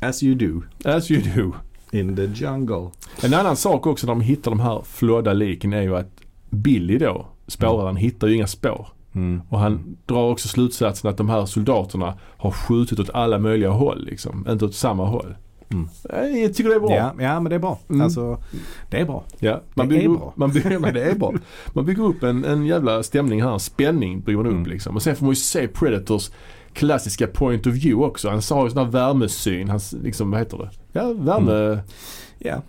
[0.00, 1.52] As you do As you do.
[1.98, 2.90] in the jungle.
[3.22, 6.10] En annan sak också när de hittar de här flådda liken är ju att
[6.50, 8.88] Billy då, spåraren, hittar ju inga spår.
[9.12, 9.42] Mm.
[9.48, 14.04] Och han drar också slutsatsen att de här soldaterna har skjutit åt alla möjliga håll
[14.04, 14.46] liksom.
[14.48, 15.34] Inte åt samma håll.
[15.72, 15.88] Mm.
[16.42, 16.94] Jag tycker det är bra.
[16.94, 17.78] Ja, ja men det är bra.
[17.88, 18.00] Mm.
[18.00, 18.38] Alltså,
[18.90, 19.24] det är bra.
[19.38, 20.32] Ja, man Det bygger är upp, bra.
[20.36, 21.32] Man bygger, men det är bra.
[21.72, 23.58] Man bygger upp en, en jävla stämning här.
[23.58, 24.66] Spänning bygger man upp Mm.
[24.66, 24.96] liksom.
[24.96, 26.30] Och sen får man ju se Predators
[26.72, 28.28] klassiska point of view också.
[28.28, 29.68] Han har ju sån här värmesyn.
[29.68, 30.70] Hans, liksom, vad heter det?
[30.92, 31.78] Ja, värme...
[32.38, 32.62] Ja.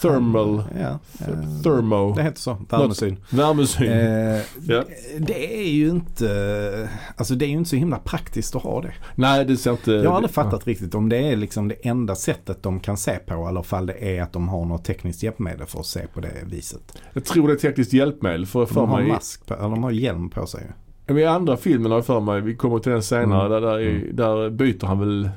[0.00, 0.62] Thermal...
[0.80, 0.98] Ja.
[1.18, 2.14] th- Thermo...
[2.16, 2.56] Det heter så.
[2.68, 3.16] Värmesyn.
[3.30, 3.92] Värmesyn.
[3.92, 4.84] Eh, Ja.
[5.18, 8.92] Det är ju inte, alltså det är ju inte så himla praktiskt att ha det.
[9.14, 9.92] Nej, det ser inte...
[9.92, 13.18] Jag har aldrig fattat riktigt om det är liksom det enda sättet de kan se
[13.26, 16.20] på eller fall det är att de har något tekniskt hjälpmedel för att se på
[16.20, 16.98] det viset.
[17.12, 18.46] Jag tror det är tekniskt hjälpmedel.
[18.46, 20.62] För, för De har mig, mask på, eller de har hjälm på sig.
[21.06, 23.62] Ja, men I andra filmen har jag för mig, vi kommer till den senare, Mm.
[23.62, 25.30] där, där, är, där byter han väl,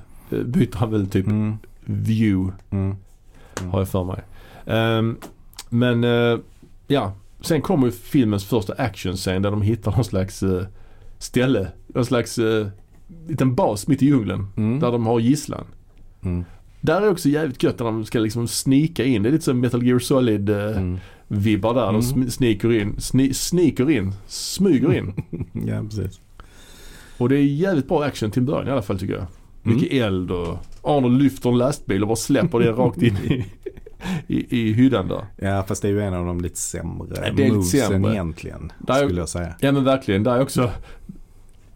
[0.45, 1.57] byter han väl typ Mm.
[1.85, 2.95] view Mm.
[3.59, 3.71] Mm.
[3.71, 4.21] Har jag för mig.
[4.65, 5.17] Ehm,
[5.69, 6.37] men eh,
[6.87, 10.63] ja, sen kommer ju filmens första actionscen där de hittar någon slags eh,
[11.17, 11.67] ställe.
[11.87, 12.67] Någon slags uh,
[13.27, 14.47] liten bas mitt i djungeln.
[14.57, 14.79] Mm.
[14.79, 15.65] Där de har gisslan.
[16.23, 16.45] Mm.
[16.81, 19.23] Där är också jävligt gött när de ska liksom snika in.
[19.23, 20.99] Det är lite som Metal Gear Solid eh, Mm.
[21.27, 21.85] vibbar där.
[21.93, 25.13] De sm- sneaker in, sni- sneaker in, smyger in.
[25.67, 26.19] Ja, precis.
[27.17, 29.25] Och det är jävligt bra action till början i alla fall tycker jag.
[29.63, 29.75] Mm.
[29.77, 33.45] Mycket eld och Arnold lyfter en lastbil och bara släpper det rakt in i,
[34.27, 35.25] i, i hyddan där.
[35.37, 38.11] Ja, fast det är ju en av de lite sämre Ja, movesen sämre.
[38.13, 38.71] egentligen.
[38.79, 39.53] Där är- Skulle jag säga.
[39.59, 40.69] Ja men verkligen, där är också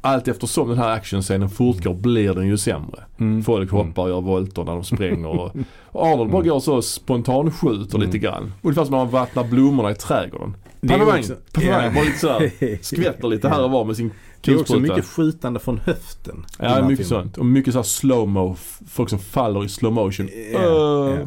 [0.01, 3.03] allt eftersom den här actionscenen fortgår blir den ju sämre.
[3.19, 3.43] Mm.
[3.43, 5.51] Folk hoppar och gör volter när de springer och,
[5.85, 8.05] och Arnold bara går så spontanskjuter Mm.
[8.07, 8.53] lite grann.
[8.61, 10.55] Ungefär som när man vattnar blommorna i trädgården.
[10.87, 11.23] Pavemang,
[11.61, 11.91] Ja.
[11.95, 15.59] bara lite såhär skvätter lite här och var med sin Det är också mycket skjutande
[15.59, 16.45] från höften.
[16.59, 17.23] Ja, mycket filmen.
[17.23, 17.37] sånt.
[17.37, 18.55] Och mycket så här slow-mo.
[18.89, 20.29] Folk som faller i slow motion.
[20.53, 21.19] Ja, Uh.
[21.19, 21.25] ja.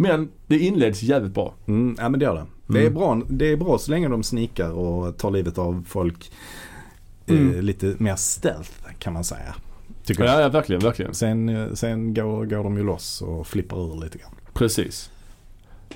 [0.00, 1.54] Men det inleds jävligt bra.
[1.66, 2.46] Mm, ja men det gör det.
[2.66, 2.94] Det, är Mm.
[2.94, 6.30] bra, det är bra så länge de snikar och tar livet av folk
[7.26, 7.54] Mm.
[7.54, 9.54] eh, lite mer stealth kan man säga.
[10.04, 10.24] Tycker.
[10.24, 11.14] Ja, ja verkligen, verkligen.
[11.14, 14.30] Sen, eh, sen går, går de ju loss och flippar ur lite grann.
[14.54, 15.10] Precis.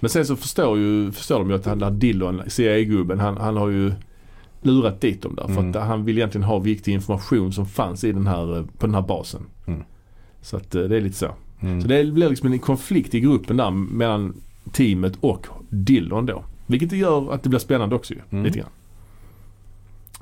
[0.00, 3.56] Men sen så förstår, ju, förstår de ju att han där Dillon, CIA-gubben, han, han
[3.56, 3.92] har ju
[4.62, 5.44] lurat dit dem där.
[5.46, 5.70] För Mm.
[5.70, 8.94] att han vill egentligen ha viktig information som fanns i den här, eh, på den
[8.94, 9.42] här basen.
[9.66, 9.82] Mm.
[10.40, 11.34] Så att eh, det är lite så.
[11.62, 11.82] Mm.
[11.82, 14.34] Så det blir liksom en konflikt i gruppen där mellan
[14.72, 16.44] teamet och Dillon då.
[16.66, 18.20] Vilket gör att det blir spännande också ju.
[18.30, 18.44] Mm.
[18.44, 18.70] Lite grann.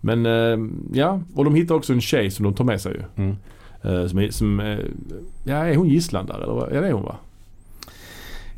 [0.00, 0.58] Men eh,
[0.92, 3.02] ja, och de hittar också en tjej som de tar med sig ju.
[3.24, 3.36] Mm.
[3.82, 4.78] Eh, som är, som, eh,
[5.44, 6.52] ja är hon gisslan där eller?
[6.52, 6.72] vad?
[6.72, 7.16] Ja det är hon va?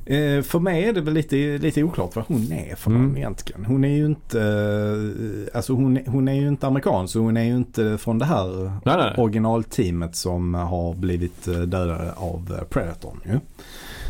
[0.06, 3.02] Eh, för mig är det väl lite, lite oklart vad hon är för Mm.
[3.02, 3.64] någon egentligen.
[3.64, 7.44] Hon är ju inte, eh, alltså hon, hon är ju inte amerikan så hon är
[7.44, 9.14] ju inte från det här Nej nej.
[9.18, 13.40] originalteamet som har blivit eh, dödade av Predatorn ju.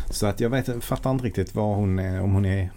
[0.09, 2.69] Så att jag vet, fattar inte riktigt vad hon är, om hon är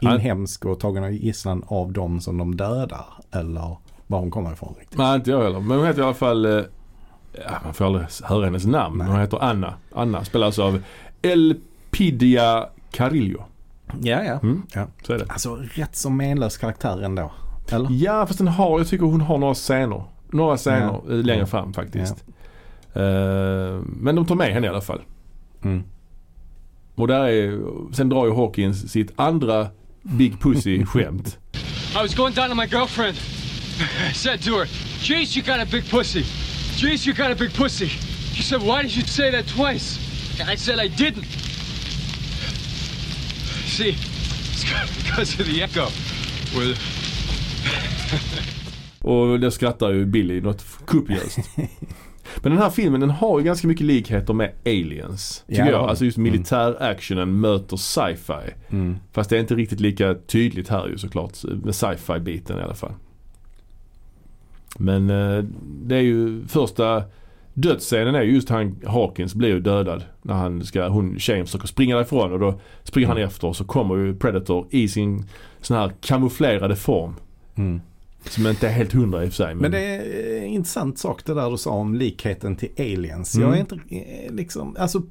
[0.00, 3.06] inhemsk och tagen av gisslan av dem som de dödar.
[3.30, 4.98] Eller var hon kommer ifrån riktigt.
[4.98, 5.60] Nej inte jag heller.
[5.60, 6.64] Men hon heter i alla fall,
[7.32, 8.98] ja, man får aldrig höra hennes namn.
[8.98, 9.06] Nej.
[9.06, 9.74] Hon heter Anna.
[9.94, 10.82] Anna spelas av
[11.94, 13.44] Elpidia Carillo.
[14.02, 14.38] Ja, ja.
[14.42, 14.62] Mm.
[14.74, 14.86] ja.
[15.06, 15.24] Så är det.
[15.28, 17.32] Alltså rätt som menlös karaktär ändå.
[17.70, 17.88] Eller?
[17.92, 20.04] Ja fast den har, jag tycker hon har några scener.
[20.30, 21.12] Några scener Ja.
[21.12, 21.46] eh, längre Ja.
[21.46, 22.24] fram faktiskt.
[22.94, 23.02] Eh,
[23.86, 25.02] men de tar med henne i alla fall.
[25.64, 25.82] Mm.
[26.94, 27.60] Och där är,
[27.94, 29.66] sen drar ju Hawkins sitt andra
[30.02, 31.38] Big Pussy-skämt.
[31.94, 33.16] I was going down to my girlfriend.
[34.10, 34.66] I said to her,
[35.00, 36.22] Jace, you got a big pussy.
[36.76, 37.86] Jace, you got a big pussy.
[38.34, 39.98] She said, why did you say that twice?
[40.40, 41.24] And I said I didn't.
[43.76, 44.64] See, it's
[45.04, 45.80] because of the echo.
[46.58, 46.74] Where
[49.00, 51.38] Och det skrattar ju Billy något kopiöst.
[52.42, 55.44] Men den här filmen den har ju ganska mycket likheter med Aliens.
[55.48, 55.88] Tycker Ja, jag.
[55.88, 56.32] Alltså just Mm.
[56.32, 58.54] militär-actionen möter sci-fi.
[58.70, 58.96] Mm.
[59.12, 61.32] Fast det är inte riktigt lika tydligt här ju såklart.
[61.64, 62.92] Med sci-fi-biten i alla fall.
[64.78, 67.02] Men eh, det är ju första
[67.54, 70.04] dödsscenen är ju just han Hawkins blir ju dödad.
[70.22, 73.64] När han ska, hon tjejen försöker springa därifrån och då springer han efter och så
[73.64, 75.26] kommer ju Predator i sin
[75.60, 77.14] sån här kamouflerade form.
[77.54, 77.80] Mm.
[78.28, 79.54] Som inte är helt hundra i och för sig.
[79.54, 83.34] Men det är en intressant sak det där du sa om likheten till Aliens.
[83.34, 83.54] Jag Mm.
[83.54, 85.02] är inte eh, liksom, alltså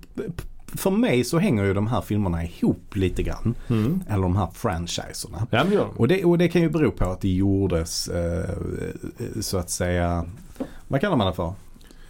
[0.68, 3.56] för mig så hänger ju de här filmerna ihop lite grann.
[3.70, 4.04] Mm.
[4.10, 5.48] Eller de här franchiserna.
[5.50, 5.90] Ja men de.
[5.90, 8.50] Och det, och det kan ju bero på att det gjordes eh,
[9.42, 10.26] så att säga,
[10.88, 11.54] vad kallar man det för?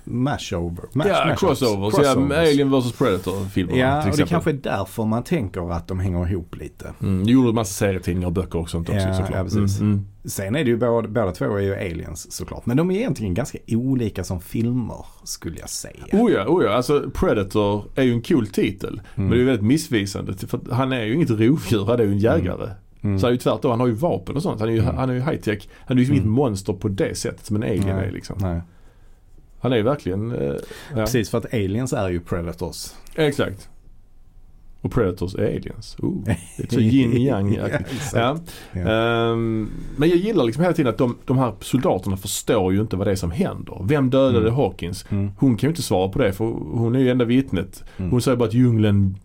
[0.03, 0.85] Mashover?
[0.93, 1.39] Mash, Ja, mashups.
[1.39, 1.93] crossovers.
[2.03, 5.87] Ja, Alien vs Predator filmerna Ja, till och det kanske är därför man tänker att
[5.87, 6.93] de hänger ihop lite.
[7.01, 9.31] Mm, det gjorde en massa serietidningar och böcker och sånt också Ja, såklart.
[9.37, 9.79] ja, precis.
[9.79, 10.05] Mm, mm.
[10.25, 12.65] Sen är det ju båda, båda två är ju aliens såklart.
[12.65, 16.03] Men de är egentligen ganska olika som filmer skulle jag säga.
[16.11, 16.69] Oh ja, oh ja.
[16.73, 19.01] Alltså Predator är ju en cool titel.
[19.15, 20.33] Men det är ju väldigt missvisande.
[20.33, 22.69] För han är ju inget rovdjur, han är ju en jägare.
[23.01, 23.19] Mm.
[23.19, 24.59] Så han är ju tvärtom, han har ju vapen och sånt.
[24.59, 25.67] Han är ju, han är ju high tech.
[25.85, 28.07] Han är ju inget monster på det sättet som en alien Nej.
[28.07, 28.35] är liksom.
[28.41, 28.61] Nej.
[29.63, 30.31] Han är ju verkligen...
[30.31, 30.53] Eh,
[30.89, 30.95] ja.
[30.95, 32.91] Precis för att aliens är ju predators.
[33.15, 33.69] Exakt.
[34.81, 35.95] Och Predators är aliens.
[35.99, 36.23] Oh,
[36.57, 37.67] lite så yin yang Ja,
[38.13, 38.37] ja.
[38.71, 38.81] Ja.
[38.81, 42.95] Ehm, Men jag gillar liksom hela tiden att de, de här soldaterna förstår ju inte
[42.95, 43.77] vad det är som händer.
[43.83, 44.53] Vem dödade Mm.
[44.55, 45.05] Hawkins?
[45.09, 45.31] Mm.
[45.37, 47.83] Hon kan ju inte svara på det för hon är ju enda vittnet.
[47.97, 48.11] Mm.
[48.11, 49.17] Hon säger bara att djungeln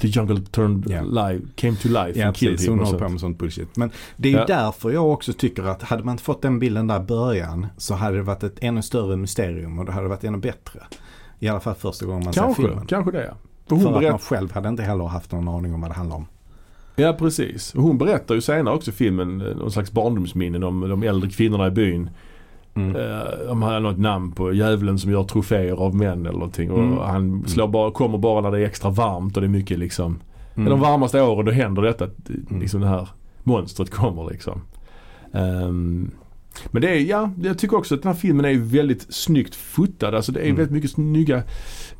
[0.00, 1.02] The jungle turned Ja.
[1.02, 2.78] live, came to life Ja and killed precis, him.
[2.78, 3.76] hon håller på med sånt bullshit.
[3.76, 4.44] Men det är ju Ja.
[4.46, 7.94] därför jag också tycker att hade man inte fått den bilden där i början så
[7.94, 10.80] hade det varit ett ännu större mysterium och det hade varit ännu bättre.
[11.38, 12.86] I alla fall första gången man ser Kanske, filmen.
[12.86, 13.34] kanske det ja.
[13.68, 15.90] För För hon att berätt, man själv hade inte heller haft någon aning om vad
[15.90, 16.26] det handlar om.
[16.96, 17.72] ja precis.
[17.76, 21.66] Hon berättar ju senare också i filmen eh, någon slags barndomsminnen om de äldre kvinnorna
[21.66, 22.10] i byn.
[22.74, 22.96] Mm.
[22.96, 26.70] Eh, om han har något namn på djävulen som gör troféer av män eller någonting.
[26.70, 26.98] Och Mm.
[26.98, 30.18] han slår bara, kommer bara när det är extra varmt och det är mycket liksom.
[30.54, 30.70] Mm.
[30.70, 32.04] De varmaste åren då händer detta.
[32.04, 32.60] att, Mm.
[32.60, 33.08] Liksom det här
[33.42, 34.60] monstret kommer liksom.
[35.32, 36.10] Ehm,
[36.70, 40.14] men det är, ja, jag tycker också att den här filmen är väldigt snyggt fotad.
[40.14, 40.56] Alltså det är Mm.
[40.56, 41.42] väldigt mycket snygga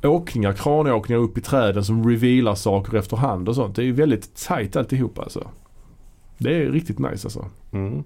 [0.03, 3.77] åkningar, kranåkningar upp i träden som revealar saker efterhand och sånt.
[3.77, 5.49] Det är väldigt tight alltihop alltså.
[6.39, 7.47] Det är riktigt nice alltså.
[7.73, 8.05] Mm.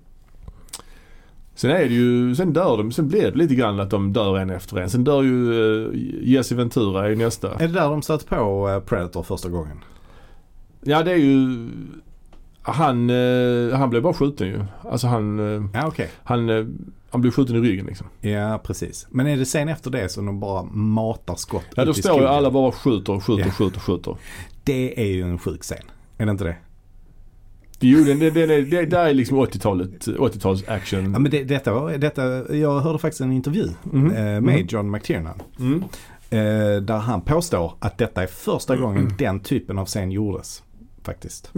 [1.57, 4.39] Sen är det ju, sen dör de, sen blir det lite grann att de dör
[4.39, 4.91] en efter en.
[4.91, 5.91] Sen dör ju uh,
[6.23, 7.55] Jesse Ventura i nästa.
[7.55, 9.77] Är det där de stöter på eh, Predator första gången?
[10.81, 11.69] Ja det är ju,
[12.63, 14.65] han, eh, han blev bara skjuten ju.
[14.83, 16.11] Alltså han, eh, Ja okej.
[16.25, 16.65] han, eh,
[17.11, 18.07] han blev skjuten i ryggen liksom.
[18.21, 19.07] Ja precis.
[19.11, 22.27] Men är det sen efter det som de bara matar skott Ja då står ju
[22.27, 23.51] alla bara skjuter skjuter Ja.
[23.51, 24.17] skjuter skjuter.
[24.65, 25.79] Det är ju en sjuk scen.
[26.19, 26.57] Är det inte det?
[27.79, 31.13] Det, det, det, det, det där är liksom 80-talet, 80-tals action.
[31.13, 34.67] Ja men det, detta var, detta, jag hörde faktiskt en intervju eh, med Mm.
[34.69, 35.43] John McTiernan.
[35.59, 35.85] Mm.
[36.31, 40.63] Eh, där han påstår att detta är första gången den typen av scen gjordes.
[41.07, 41.51] Faktiskt.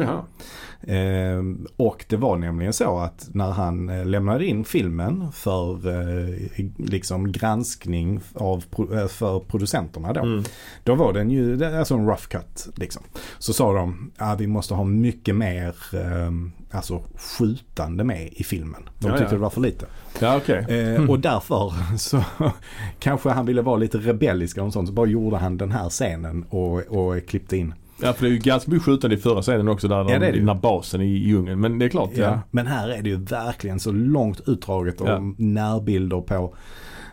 [0.81, 1.43] Eh,
[1.77, 7.33] och det var nämligen så att när han eh, lämnade in filmen för eh, liksom
[7.33, 10.21] granskning av, eh, för producenterna då.
[10.21, 10.45] Mm.
[10.85, 13.03] Då var den ju, alltså en rough cut liksom.
[13.39, 16.31] Så sa de, ja vi måste ha mycket mer eh,
[16.71, 18.89] alltså skjutande med i filmen.
[18.99, 19.31] De tyckte ja.
[19.31, 19.87] det var för lite.
[20.21, 20.67] Ja okej.
[20.69, 22.25] Eh, Och därför så
[22.99, 24.89] kanske han ville vara lite rebellisk och sånt.
[24.89, 27.75] Så bara gjorde han den här scenen och, och klippte in.
[28.03, 30.49] Ja för det är ju ganska mycket skjutande i förra scenen också där Ja, den
[30.49, 31.61] här basen i djungeln.
[31.61, 32.11] Men det är klart.
[32.15, 32.41] Ja.
[32.51, 35.21] Men här är det ju verkligen så långt utdraget och Ja.
[35.39, 36.55] närbilder på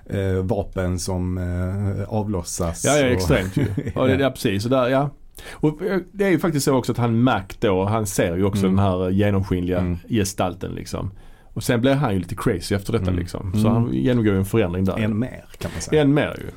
[0.10, 2.86] eh, vapen som eh, avlossas.
[2.86, 3.66] Ja, ja extremt ju.
[3.96, 4.64] Ja, det, ja precis.
[4.64, 5.10] Så där, ja.
[5.54, 8.44] Och eh, det är ju faktiskt så också att han Mac då, han ser ju
[8.46, 8.76] också Mm.
[8.76, 9.98] den här genomskinliga Mm.
[10.10, 11.12] gestalten liksom.
[11.54, 13.20] Och sen blir han ju lite crazy efter detta Mm.
[13.20, 13.52] liksom.
[13.54, 13.72] Så Mm.
[13.74, 14.98] han genomgår ju en förändring där.
[15.00, 16.02] Än mer kan man säga.
[16.02, 16.50] Än mer ju.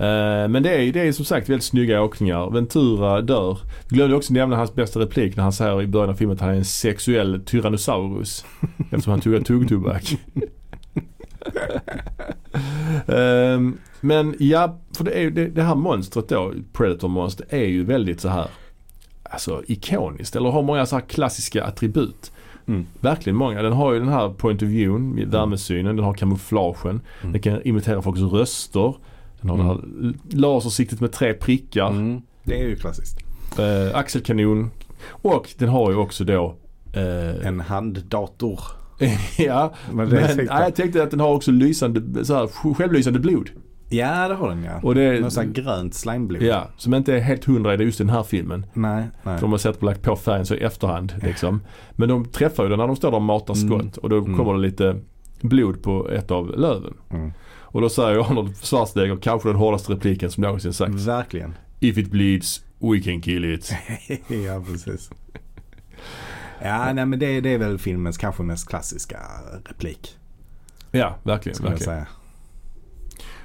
[0.00, 2.50] Eh, men det är, det är som sagt väldigt snygga åkningar.
[2.50, 3.58] Ventura dör.
[3.88, 6.40] Vi glömde också nämna hans bästa replik när han säger i början av filmen att
[6.40, 8.44] han är en sexuell tyrannosaurus.
[8.90, 10.16] eftersom han tuggar tuggtobak.
[13.06, 18.20] Ehm, men ja, för det, är, det, det här monstret då, Predator-monster, är ju väldigt
[18.20, 18.46] så här
[19.22, 20.36] alltså ikoniskt.
[20.36, 22.32] Eller har många så här klassiska attribut.
[22.66, 22.86] Mm.
[23.00, 23.62] Verkligen många.
[23.62, 27.00] Den har ju den här point of view, värmesynen, den har kamouflagen.
[27.20, 27.32] Mm.
[27.32, 28.94] Den kan imitera folks röster.
[29.40, 30.16] Den har Mm.
[30.22, 31.90] det här lasersiktet med tre prickar.
[31.90, 32.22] Mm.
[32.44, 33.18] Det är ju klassiskt.
[33.58, 34.70] Eh, axelkanon.
[35.10, 36.56] Och den har ju också då
[36.92, 38.60] eh, En handdator.
[39.38, 43.50] ja, Men men nej, jag tänkte att den har också lysande, så här, självlysande blod.
[43.92, 44.80] Ja det har den ja.
[44.82, 46.42] Och det, Något sånt grönt slimeblod.
[46.42, 48.66] ja, som inte är helt hundra i just den här filmen.
[48.74, 49.34] Nej, nej.
[49.34, 51.60] För de har sett på lagt på färgen så i efterhand liksom.
[51.92, 53.68] Men de träffar ju den när de står där och matar Mm.
[53.68, 53.96] skott.
[53.96, 54.36] Och då Mm.
[54.36, 54.96] kommer det lite
[55.40, 56.94] blod på ett av löven.
[57.10, 57.32] Mm.
[57.72, 61.06] Och då säger Arnold Schwarzenegger kanske den hårdaste repliken som någonsin sagts.
[61.06, 61.54] Verkligen.
[61.80, 63.72] If it bleeds, we can kill it.
[64.46, 65.10] ja precis.
[66.62, 69.18] Ja nej men det, det är väl filmens kanske mest klassiska
[69.64, 70.16] replik.
[70.90, 71.62] Ja, verkligen.
[71.64, 72.04] Verkligen.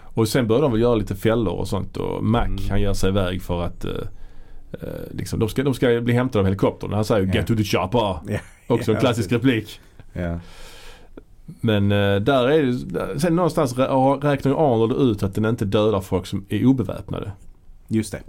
[0.01, 2.57] Och sen börjar de väl göra lite fällor och sånt och Mac Mm.
[2.69, 3.91] han ger sig iväg för att eh,
[4.81, 6.93] eh, liksom, de, ska, de ska bli hämtade av helikoptern.
[6.93, 7.33] Han säger Ja.
[7.33, 8.17] get to the chopper.
[8.27, 8.39] Ja.
[8.67, 9.79] Också en klassisk replik.
[10.13, 10.39] Ja.
[11.45, 15.65] Men eh, där är det, sen någonstans rä- räknar ju Arnold ut att den inte
[15.65, 17.31] dödar folk som är obeväpnade.
[17.87, 18.21] Just det.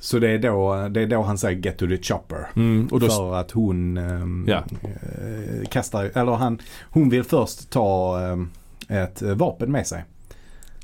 [0.00, 2.46] Så det är, då, det är då han säger get to the chopper.
[2.56, 4.62] Mm, och då, för att hon ehm, Ja.
[4.82, 6.58] eh, kastar, eller han,
[6.90, 8.48] hon vill först ta ehm,
[8.88, 10.04] ett vapen med sig.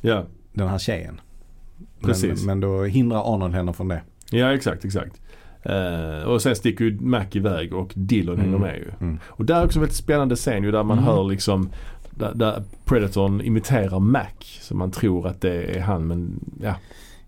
[0.00, 1.20] ja, Den här tjejen.
[2.00, 2.44] Precis.
[2.44, 4.02] Men, men då hindrar Arnold henne från det.
[4.30, 5.20] ja, exakt, exakt.
[5.68, 8.46] Eh, och sen sticker ju Mac iväg och Dillon Mm.
[8.46, 8.90] hänger med ju.
[9.00, 9.18] Mm.
[9.24, 11.10] Och där är också en väldigt spännande scen ju där man Mm.
[11.10, 11.68] hör liksom
[12.10, 14.22] där, där Predatorn imiterar Mac.
[14.60, 16.74] Så man tror att det är han men ja.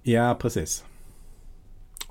[0.03, 0.85] Ja, precis.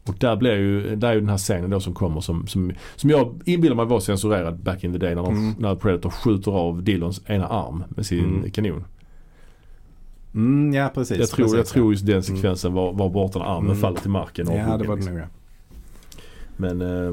[0.05, 2.71] Och där blir ju, där är ju den här scenen då som kommer som, som,
[2.95, 5.53] som jag inbillar mig var censurerad back in the day när, de, Mm.
[5.59, 8.51] när Predator skjuter av Dillons ena arm med sin Mm.
[8.51, 8.83] kanon.
[10.33, 11.17] Mm, ja, precis.
[11.19, 12.23] Jag tror, precis, jag tror just den Mm.
[12.23, 13.77] sekvensen var, var borta när armen Mm.
[13.77, 14.47] faller till marken.
[14.47, 15.13] och Ja, det var det liksom.
[15.13, 15.27] nog ja.
[16.59, 17.11] Men eh,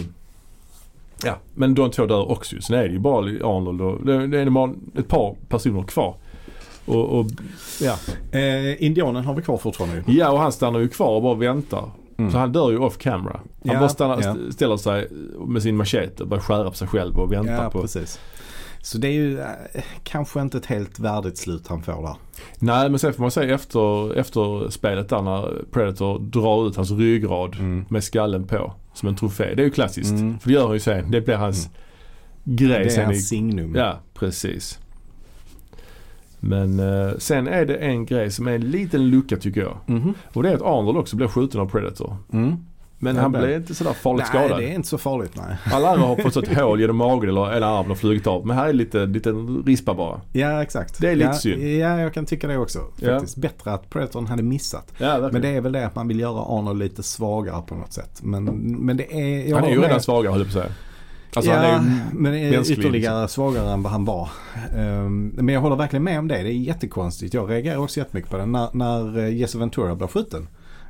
[1.24, 2.56] ja, men de två dör också.
[2.60, 6.14] Sen är det ju bara Arnold och det, är bara ett par personer kvar.
[6.86, 7.26] Och, och
[7.80, 7.96] ja.
[8.38, 11.90] Eh, indianen har vi kvar fortfarande ja, och han stannar ju kvar och bara väntar.
[12.18, 12.30] Mm.
[12.32, 13.32] Så han dör ju off camera.
[13.32, 14.30] Han Ja, bara stannar, ja.
[14.30, 15.08] st- ställer sig
[15.46, 17.80] med sin machete och börjar skära på sig själv och väntar Ja, på.
[17.80, 18.20] precis.
[18.86, 19.46] Så det är ju eh,
[20.04, 22.16] kanske inte ett helt värdigt slut han får där.
[22.58, 26.90] Nej men sen får man säga efter, efter spelet där när Predator drar ut hans
[26.90, 27.84] ryggrad Mm.
[27.88, 28.72] med skallen på.
[28.94, 29.54] Som en trofé.
[29.54, 30.10] Det är ju klassiskt.
[30.10, 30.38] Mm.
[30.38, 31.10] För det gör han ju sen.
[31.10, 31.68] Det blir hans
[32.44, 33.74] grej Det är sen i hans signum.
[33.74, 34.78] Ja, precis.
[36.40, 39.76] Men eh, sen är det en grej som är en liten lucka tycker jag.
[39.86, 40.14] Mhm.
[40.32, 42.16] Och det är att Arnold också blir skjuten av Predator.
[42.98, 44.60] Men Ja, han blev inte sådär farligt Nej, skadad.
[44.60, 45.56] det är inte så farligt nej.
[45.72, 48.46] Alla andra har fått ett hål genom magen eller ena armen och flugit av.
[48.46, 49.30] Men här är lite, lite
[49.66, 50.20] rispa bara.
[50.32, 51.00] Ja exakt.
[51.00, 51.62] Det är lite ja, synd.
[51.62, 52.78] Ja jag kan tycka det också.
[53.00, 53.14] Ja.
[53.14, 54.92] Faktiskt bättre att Predatorn hade missat.
[54.98, 55.28] Ja.
[55.32, 58.20] Men det är väl det att man vill göra Arnold lite svagare på något sätt.
[58.22, 59.54] Men, men det är...
[59.54, 60.02] han är ju redan med.
[60.02, 60.74] svagare höll jag på att säga.
[61.36, 64.28] Alltså ja, han är ju men är ytterligare svagare än vad han var.
[64.76, 66.42] Ehm, men jag håller verkligen med om det.
[66.42, 67.34] Det är jättekonstigt.
[67.34, 68.46] Jag reagerar också jättemycket på det.
[68.46, 70.48] När, när eh, Jesse Ventura blir skjuten.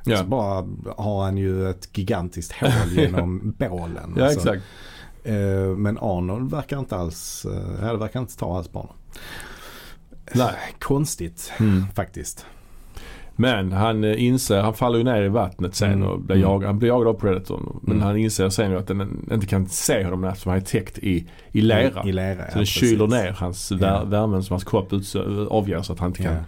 [0.09, 0.17] Ja.
[0.17, 0.65] Så bara
[0.97, 4.13] har han ju ett gigantiskt hål genom bålen.
[4.17, 4.63] Ja Alltså, exakt.
[5.23, 8.95] eh, men Arnold verkar inte alls, eh, det verkar inte ta alls på honom.
[10.33, 10.55] Nej.
[10.79, 11.85] Konstigt Mm.
[11.95, 12.45] faktiskt.
[13.39, 16.07] Men han eh, inser, han faller ju ner i vattnet sen Mm.
[16.07, 16.49] och blir Mm.
[16.49, 17.79] jagad, han blir jagad av Predatorn.
[17.81, 18.07] Men Mm.
[18.07, 21.61] han inser sen att den inte kan se honom eftersom han är täckt i, i
[21.61, 22.03] lera.
[22.05, 24.03] I lera, så den kyler ner hans vär, Ja.
[24.03, 24.93] värmen som hans kropp
[25.49, 26.33] avgör så att han inte kan.
[26.33, 26.39] Ja.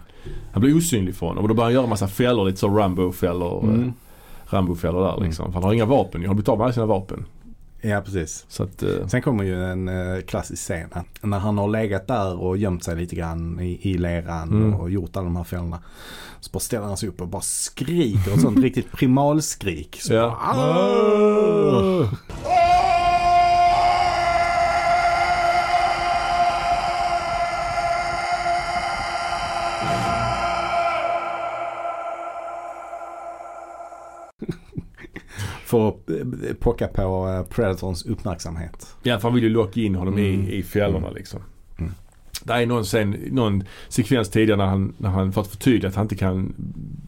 [0.52, 3.62] Han blir osynlig för honom och då börjar han göra massa fällor, lite så Rambo-fällor.
[3.62, 3.74] Mm.
[3.74, 3.92] Mm.
[4.46, 5.46] Rambo-fällor där liksom.
[5.46, 6.20] För han har inga vapen.
[6.20, 7.24] Han har blivit av med alla sina vapen.
[7.80, 8.44] Ja, precis.
[8.48, 10.88] Så att, eh, Sen kommer ju en eh, klassisk scen.
[11.20, 14.74] När han har legat där och gömt sig lite grann i, i leran Mm.
[14.74, 15.78] och gjort alla de här fällorna.
[16.40, 19.98] Så bara ställer han sig upp och bara skriker ett sånt riktigt primalskrik.
[20.02, 20.38] Så ja.
[20.54, 22.08] bara, "Aah!"
[35.70, 38.96] För att eh, pocka på eh, Predatorns uppmärksamhet.
[39.02, 40.24] Ja, för han vill ju locka in honom Mm.
[40.48, 41.40] i, i fällorna liksom.
[41.78, 41.92] Mm.
[42.44, 45.94] Det är någon, scen, någon sekvens tidigare när han, när han för att förtydliga att
[45.94, 46.54] han inte kan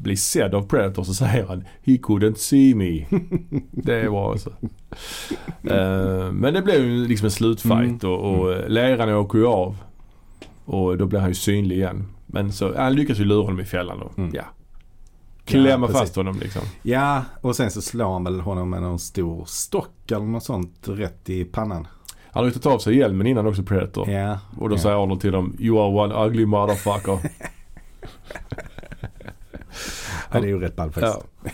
[0.03, 3.07] bli sedd av Predator så säger han He couldn't see me.
[3.71, 4.51] det bra alltså.
[5.63, 8.15] Eh, men det blev ju liksom en slutfight Mm.
[8.15, 9.77] och, och leran åker ju av.
[10.65, 12.05] Och då blir han ju synlig igen.
[12.27, 14.23] Men så, han lyckas ju lura honom i fällan då.
[14.23, 14.35] Mm.
[14.35, 14.43] Ja.
[15.45, 16.01] Klämma precis.
[16.01, 16.62] fast honom liksom.
[16.82, 20.78] Ja, och sen så slår han väl honom med någon stor stock eller något sånt
[20.84, 21.86] rätt i pannan.
[22.30, 24.11] Han har ju tagit av sig hjälmen innan också Predator.
[24.11, 24.38] Ja.
[24.59, 24.80] Och då ja.
[24.80, 27.18] säger Arnold till dem You are one ugly motherfucker.
[30.32, 31.26] Ja, det är ju rätt ball faktiskt.
[31.43, 31.51] Ja.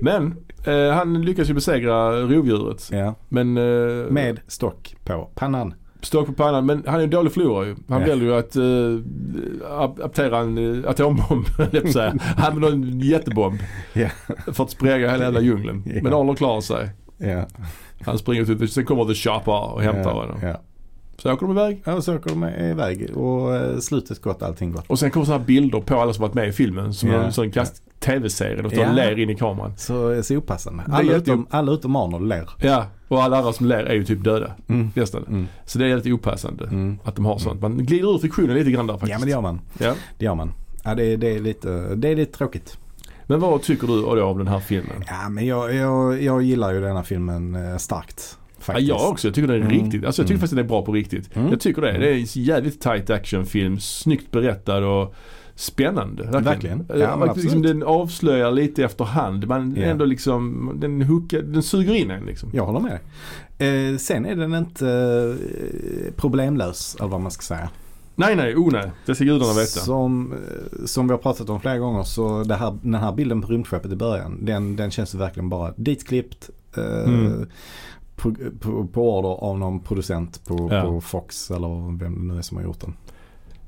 [0.00, 2.88] Men eh, han lyckas ju besegra rovdjuret.
[2.92, 3.14] Ja.
[3.28, 5.74] Men eh, Med stock på pannan.
[6.04, 6.66] Stock på pannan.
[6.66, 7.74] Men han är en dålig förlorare ju.
[7.88, 8.06] Han Ja.
[8.06, 9.00] väljer ju att uh,
[10.04, 12.14] aptera en uh, atombomb, höll jag säga.
[12.36, 13.58] Han med en jättebomb.
[13.92, 14.08] Ja.
[14.52, 15.82] För att spränga hela jävla djungeln.
[15.86, 16.00] Ja.
[16.02, 16.88] Men Arnold klarar sig.
[18.00, 20.38] Han springer ut, sen kommer The Chopper och hämtar honom.
[21.18, 21.82] Så åker de iväg.
[21.84, 24.84] ja, så åker de iväg och eh, slutet gott, allting gott.
[24.86, 26.94] Och sen kommer sådana här bilder på alla som varit med i filmen.
[26.94, 27.22] Som Ja.
[27.22, 28.62] en sån kast tv-serie.
[28.62, 29.72] De står och ler in i kameran.
[29.76, 30.82] Så, så opassande.
[30.92, 32.50] Alla utom, alla utom Arnold ler.
[32.60, 34.50] Ja, och alla andra som ler är ju typ döda.
[34.68, 34.90] Mm.
[34.94, 35.24] Nästan.
[35.28, 35.46] Mm.
[35.64, 36.98] Så det är lite opassande Mm.
[37.04, 37.60] att de har sånt.
[37.60, 39.12] Man glider ur fiktionen lite grann där faktiskt.
[39.12, 39.60] Ja men det gör man.
[39.78, 39.94] Ja.
[40.18, 40.52] Det gör man.
[40.84, 42.78] Ja, det, det, är lite, det är lite tråkigt.
[43.26, 45.04] Men vad tycker du om den här filmen?
[45.06, 47.76] Ja men jag, jag, jag gillar ju denna filmen eh,
[48.64, 48.68] starkt.
[48.68, 48.88] Ja, Faktiskt.
[48.88, 49.28] jag också.
[49.28, 49.82] Jag tycker den är Mm.
[49.82, 50.04] riktigt.
[50.04, 50.40] Alltså jag tycker Mm.
[50.40, 51.36] faktiskt den är bra på riktigt.
[51.36, 51.50] Mm.
[51.50, 51.92] Jag tycker det.
[51.98, 53.80] Det är en jävligt tight actionfilm.
[53.80, 55.14] Snyggt berättad och
[55.56, 56.22] spännande.
[56.22, 56.44] Verkligen.
[56.44, 56.86] Verkligen.
[56.90, 59.46] Eh, Ja, men att liksom, den avslöjar lite efterhand.
[59.48, 59.82] Man Ja.
[59.82, 62.50] ändå liksom, den hookar, den suger in en liksom.
[62.52, 62.98] Jag håller med.
[63.58, 67.68] Eh, sen är den inte eh, problemlös, eller vad man ska säga.
[68.16, 68.90] Nej, nej, oh nej.
[69.06, 69.66] Det ska gudarna veta.
[69.66, 73.42] Som, eh, som vi har pratat om flera gånger så det här, den här bilden
[73.42, 76.50] på rymdskeppet i början, den, den känns verkligen bara ditklippt.
[76.76, 77.46] Eh, Mm.
[78.16, 80.82] På, på, på order av någon producent på, Ja.
[80.82, 81.98] på Fox eller vem
[82.28, 82.94] det nu är som har gjort den.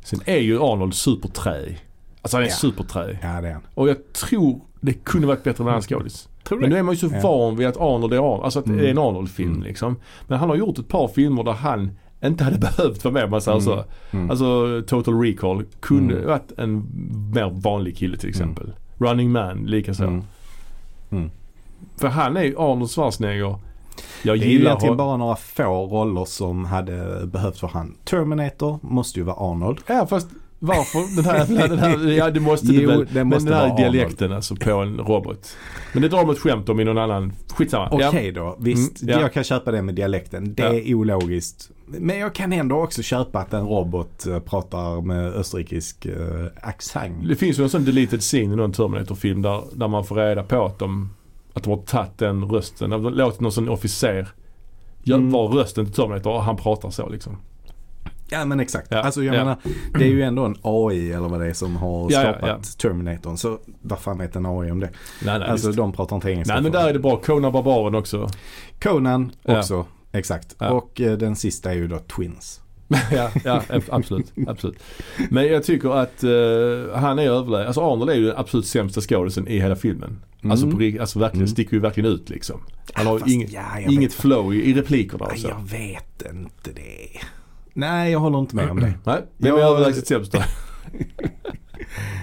[0.05, 1.79] Sen är ju Arnold superträig.
[2.23, 2.55] Alltså han är Ja.
[2.55, 3.19] superträig.
[3.23, 3.63] Ja det är han.
[3.75, 6.29] Och jag tror det kunde varit bättre med hans skådis.
[6.45, 7.21] Tror Men nu är man ju så Ja.
[7.23, 8.45] van vid att Arnold är Arnold.
[8.45, 8.79] Alltså att Mm.
[8.79, 9.63] det är en Arnold-film Mm.
[9.63, 9.97] liksom.
[10.27, 11.91] Men han har gjort ett par filmer där han
[12.25, 13.85] inte hade behövt vara med om man säger så.
[14.11, 14.31] Mm.
[14.31, 16.27] Alltså Total Recall kunde Mm.
[16.27, 16.77] varit en
[17.35, 18.73] mer vanlig kille till exempel.
[18.99, 20.05] Running Man likaså.
[20.05, 20.23] Mm.
[21.11, 21.31] Mm.
[21.97, 23.57] För han är ju Arnold Schwarzenegger.
[24.23, 27.97] Jag Det är ju gillar egentligen bara några få roller som hade behövts för han.
[28.05, 29.79] Terminator måste ju vara Arnold.
[29.87, 30.29] Ja fast
[30.59, 33.07] varför den här, den här ja det måste Jo, det väl.
[33.13, 35.57] det måste men den här vara dialekten alltså på en robot.
[35.93, 37.89] Men det drar de ett skämt om i någon annan, skitsamma.
[37.93, 39.03] Okej då, visst.
[39.03, 39.21] Mm, ja.
[39.21, 40.55] Jag kan köpa det med dialekten.
[40.55, 40.75] Det Ja.
[40.75, 41.71] är ologiskt.
[41.87, 47.29] Men jag kan ändå också köpa att en robot eh, pratar med österrikisk uh, accent.
[47.29, 50.43] Det finns ju en sån deleted scene i någon Terminator-film där, där man får reda
[50.43, 51.11] på att de,
[51.57, 52.91] att de har tagit den rösten.
[52.91, 54.29] De låtit någon sån officer
[55.07, 55.31] Mm.
[55.31, 57.37] vara rösten till Terminator och han pratar så liksom.
[58.29, 58.87] Ja men exakt.
[58.91, 59.39] Ja, Alltså jag ja.
[59.39, 59.57] menar,
[59.99, 62.59] det är ju ändå en AI eller vad det är som har Ja, skapat ja.
[62.79, 63.37] Terminatorn.
[63.37, 64.91] Så vad fan vet en AI om det?
[65.25, 65.77] Nej, nej, alltså visst.
[65.77, 66.55] de pratar inte engelska.
[66.55, 67.17] nej men där är det bra.
[67.17, 68.29] Conan Barbaren också.
[68.83, 69.87] Conan också.
[70.13, 70.57] Exakt.
[70.63, 72.61] Och eh, den sista är ju då Twins.
[73.13, 74.83] ja, ja absolut, absolut.
[75.31, 77.67] Men jag tycker att eh, han är överlägsen.
[77.67, 80.19] Alltså Arnold är ju den absolut sämsta skådisen i hela filmen.
[80.47, 80.51] Mm.
[80.51, 81.49] Alltså, på, alltså verkligen, Mm.
[81.49, 82.61] sticker ju verkligen ut liksom.
[82.93, 85.49] Han har Fast, inget, ja, jag inget flow i, i replikerna och Nej, så.
[85.49, 87.21] jag vet inte det.
[87.73, 88.95] Nej, jag håller inte med om det.
[89.05, 90.39] Nej, vem är Jag- överlägset sämst då?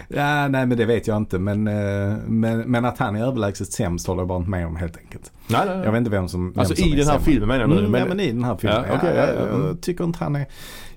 [0.07, 1.39] Ja, nej, men det vet jag inte.
[1.39, 4.76] Men, eh, men, men att han är överlägset sämst håller jag bara inte med om
[4.76, 5.32] helt enkelt.
[5.47, 5.86] Nej, nej, nej.
[5.86, 7.24] Jag vet inte vem som vem Alltså som i den här sämre.
[7.26, 7.80] filmen menar jag nu.
[7.80, 8.84] Mm, men, ja, men i den här filmen.
[8.89, 9.67] Ja, okej, ja, ja, jag, mm.
[9.67, 10.45] jag tycker inte han är...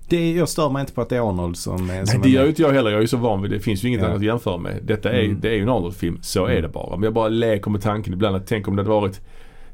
[0.08, 1.94] Det, jag stör mig inte på att det är Arnold som är...
[1.94, 2.90] Nej, som det är gör ju inte jag heller.
[2.90, 3.56] Jag är ju så van vid det.
[3.56, 4.06] Det finns ju inget Ja.
[4.06, 4.80] annat att jämföra med.
[4.84, 5.40] Detta är, Mm.
[5.40, 6.18] det är ju en Arnold-film.
[6.22, 6.62] Så är Mm.
[6.62, 6.96] det bara.
[6.96, 9.20] Men jag bara leker med tanken ibland att tänk om det hade varit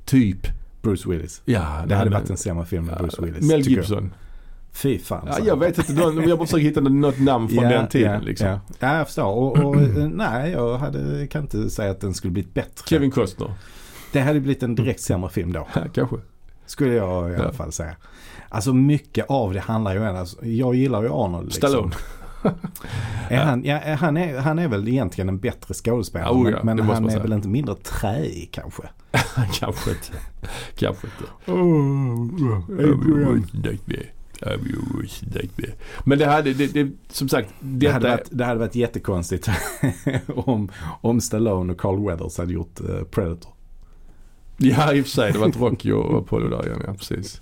[0.05, 0.47] typ,
[0.83, 1.43] Bruce Willis.
[1.45, 3.49] ja, Det nej, hade men- varit en sämre film med ja, Bruce Willis.
[3.51, 3.61] Mel.
[3.61, 4.15] Gibson.
[4.75, 5.29] Fy fan.
[5.31, 5.93] Ja, jag vet inte.
[5.93, 8.47] någon- Jag bara försöker hitta något namn från Ja, den tiden ja, liksom.
[8.49, 8.61] Ja.
[8.79, 9.27] ja, jag förstår.
[9.27, 12.85] Och, och eh, nej, jag hade, kan inte säga att den skulle blivit bättre.
[12.89, 13.53] Kevin Costner.
[14.13, 15.67] Det hade blivit en direkt sämre film då.
[15.75, 16.17] Ja, kanske.
[16.67, 17.97] Skulle jag i alla fall säga.
[18.49, 21.45] Alltså mycket av det handlar ju om, alltså, jag gillar ju Arnold.
[21.45, 21.69] Liksom.
[21.69, 21.95] Stallone.
[23.29, 26.33] Är han, ja, är- han, är, han är väl egentligen en bättre skådespelare.
[26.33, 27.23] Oh ja, men han är säga.
[27.23, 28.83] väl inte mindre träig kanske.
[29.53, 30.13] kanske inte.
[30.77, 31.53] Kanske inte.
[32.83, 33.47] Adrian.
[36.05, 39.49] Men det hade, det, det, som sagt, Det hade, varit, det hade varit jättekonstigt
[40.35, 40.69] om,
[41.01, 43.53] om Stallone och Carl Weathers hade gjort eh, Predator.
[44.69, 45.33] Ja, i och för sig.
[45.33, 46.83] Det var Rocky och Apollo där igen.
[46.87, 47.41] Ja, precis.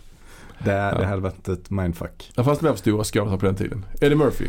[0.65, 0.99] Det, Ja.
[0.99, 2.33] det hade varit ett mindfuck.
[2.37, 3.85] Det fanns mer stora skådespelare på den tiden.
[4.01, 4.47] Eddie Murphy.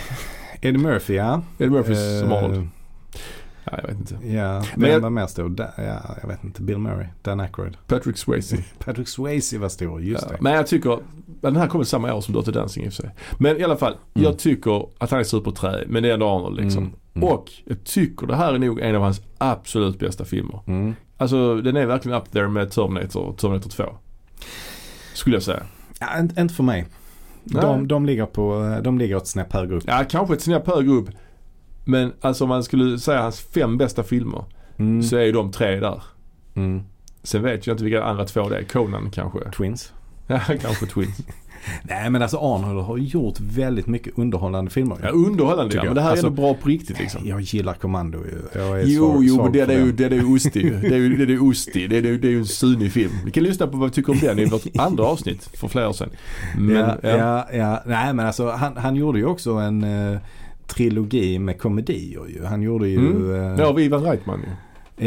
[0.60, 1.42] Eddie Murphy ja.
[1.58, 2.68] Eddie Murphy som Eh, Arnold.
[3.64, 4.14] Ja, jag vet inte.
[4.26, 5.48] Ja, Men vem jag- var mer stor?
[5.48, 6.62] Da, ja, jag vet inte.
[6.62, 7.76] Bill Murray, Dan Aykroyd.
[7.86, 8.56] Patrick Swayze.
[8.78, 10.36] Patrick Swayze var stor, just Ja, det.
[10.40, 13.10] men jag tycker, den här kommer samma år som Dirty Dancing i och för sig.
[13.38, 14.24] Men i alla fall, Mm.
[14.24, 15.84] jag tycker att han är superträig.
[15.88, 16.82] Men det är ändå Arnold liksom.
[16.82, 17.28] Mm, mm.
[17.28, 20.60] Och jag tycker det här är nog en av hans absolut bästa filmer.
[20.66, 20.94] Mm.
[21.16, 23.84] Alltså den är verkligen up there med Terminator Terminator 2.
[25.14, 25.62] Skulle jag säga.
[26.00, 26.86] Ja, inte, inte för mig.
[27.44, 29.84] De, de, ligger på, de ligger ett snäpp högre upp.
[29.86, 31.08] Ja, kanske ett snäpp högre upp.
[31.84, 34.44] Men alltså om man skulle säga hans fem bästa filmer
[34.76, 35.02] Mm.
[35.02, 36.02] så är ju de tre där.
[36.54, 36.82] Mm.
[37.22, 38.62] Sen vet jag inte vilka andra två det är.
[38.62, 39.50] Conan kanske.
[39.50, 39.92] Twins.
[40.26, 41.18] Ja, kanske Twins.
[41.82, 44.96] Nej men alltså Arnold har gjort väldigt mycket underhållande filmer.
[45.02, 45.84] Ja, underhållande ja.
[45.84, 47.20] Men det här Alltså, är ändå bra på riktigt liksom.
[47.24, 48.60] Jag gillar Kommando ju.
[48.60, 50.72] Jag är Jo, svag, jo, svag det, är ju, det är ju ostig.
[50.80, 51.90] Det är ju, det är ju ostig.
[51.90, 53.12] Det är, det är ju en sunig film.
[53.24, 55.88] Vi kan lyssna på vad vi tycker om den i vårt andra avsnitt för flera
[55.88, 56.10] år sedan.
[56.58, 57.08] Men, ja, ja.
[57.08, 57.46] ja.
[57.54, 60.18] Ja, Nej men alltså han, han gjorde ju också en eh,
[60.66, 62.44] trilogi med komedier ju.
[62.44, 62.98] Han gjorde ju...
[62.98, 63.54] Mm.
[63.54, 64.48] eh, Ja, Ivan Reitman ju.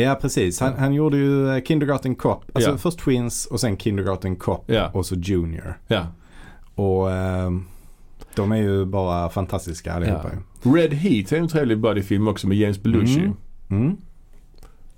[0.01, 0.59] Ja precis.
[0.59, 2.43] Han, han gjorde ju eh, Kindergarten Cop.
[2.53, 2.77] Alltså Ja.
[2.77, 4.89] först Twins och sen Kindergarten Cop Ja.
[4.93, 5.77] och så Junior.
[5.87, 6.07] Ja.
[6.77, 7.65] Och ehm,
[8.35, 10.29] de är ju bara fantastiska allihopa
[10.63, 10.71] Ja.
[10.75, 13.19] Red Heat är en trevlig buddyfilm också med James Belushi.
[13.19, 13.33] Mm.
[13.69, 13.97] Mm.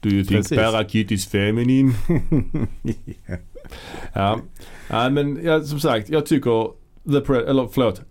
[0.02, 0.50] Do you think.
[0.50, 1.94] Parakit is feminine?
[4.14, 4.40] Ja.
[4.90, 6.72] ja, men ja, som sagt, jag tycker
[7.04, 8.02] The Pre- eller förlåt,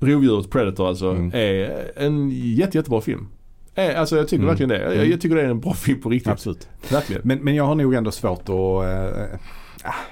[0.00, 1.30] Rovdjuret Predator alltså Mm.
[1.34, 3.28] är en jätte, jättebra film.
[3.74, 4.48] Eh, Alltså jag tycker Mm.
[4.48, 4.82] verkligen det.
[4.82, 5.10] Jag, Mm.
[5.10, 6.32] jag tycker det är en bra film på riktigt.
[6.32, 6.68] Absolut.
[6.90, 7.22] Verkligen.
[7.24, 8.50] Men, men jag har nog ändå svårt att...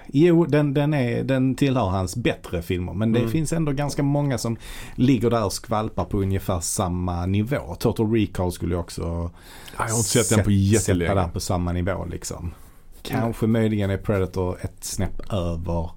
[0.06, 2.92] Jo, den, den, är, den tillhör hans bättre filmer.
[2.94, 3.30] Men det Mm.
[3.32, 4.56] finns ändå ganska många som
[4.94, 7.74] ligger där och skvalpar på ungefär samma nivå.
[7.78, 9.30] Total Recall skulle jag också
[9.76, 11.14] jag har inte sett den på sätta jättelänge.
[11.14, 12.54] där på samma nivå liksom.
[13.02, 15.90] Kanske möjligen är Predator ett snäpp över,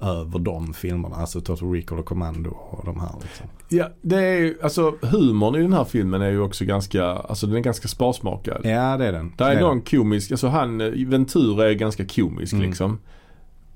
[0.00, 1.16] över de filmerna.
[1.16, 3.46] Alltså Total Recall och Commando och de här liksom.
[3.68, 7.46] Ja, det är ju, alltså humorn i den här filmen är ju också ganska, alltså
[7.46, 8.60] den är ganska sparsmakad.
[8.64, 9.32] Ja, det är den.
[9.38, 12.66] Det är är någon komisk, alltså han, eh, Ventura är ganska komisk Mm.
[12.66, 12.98] liksom.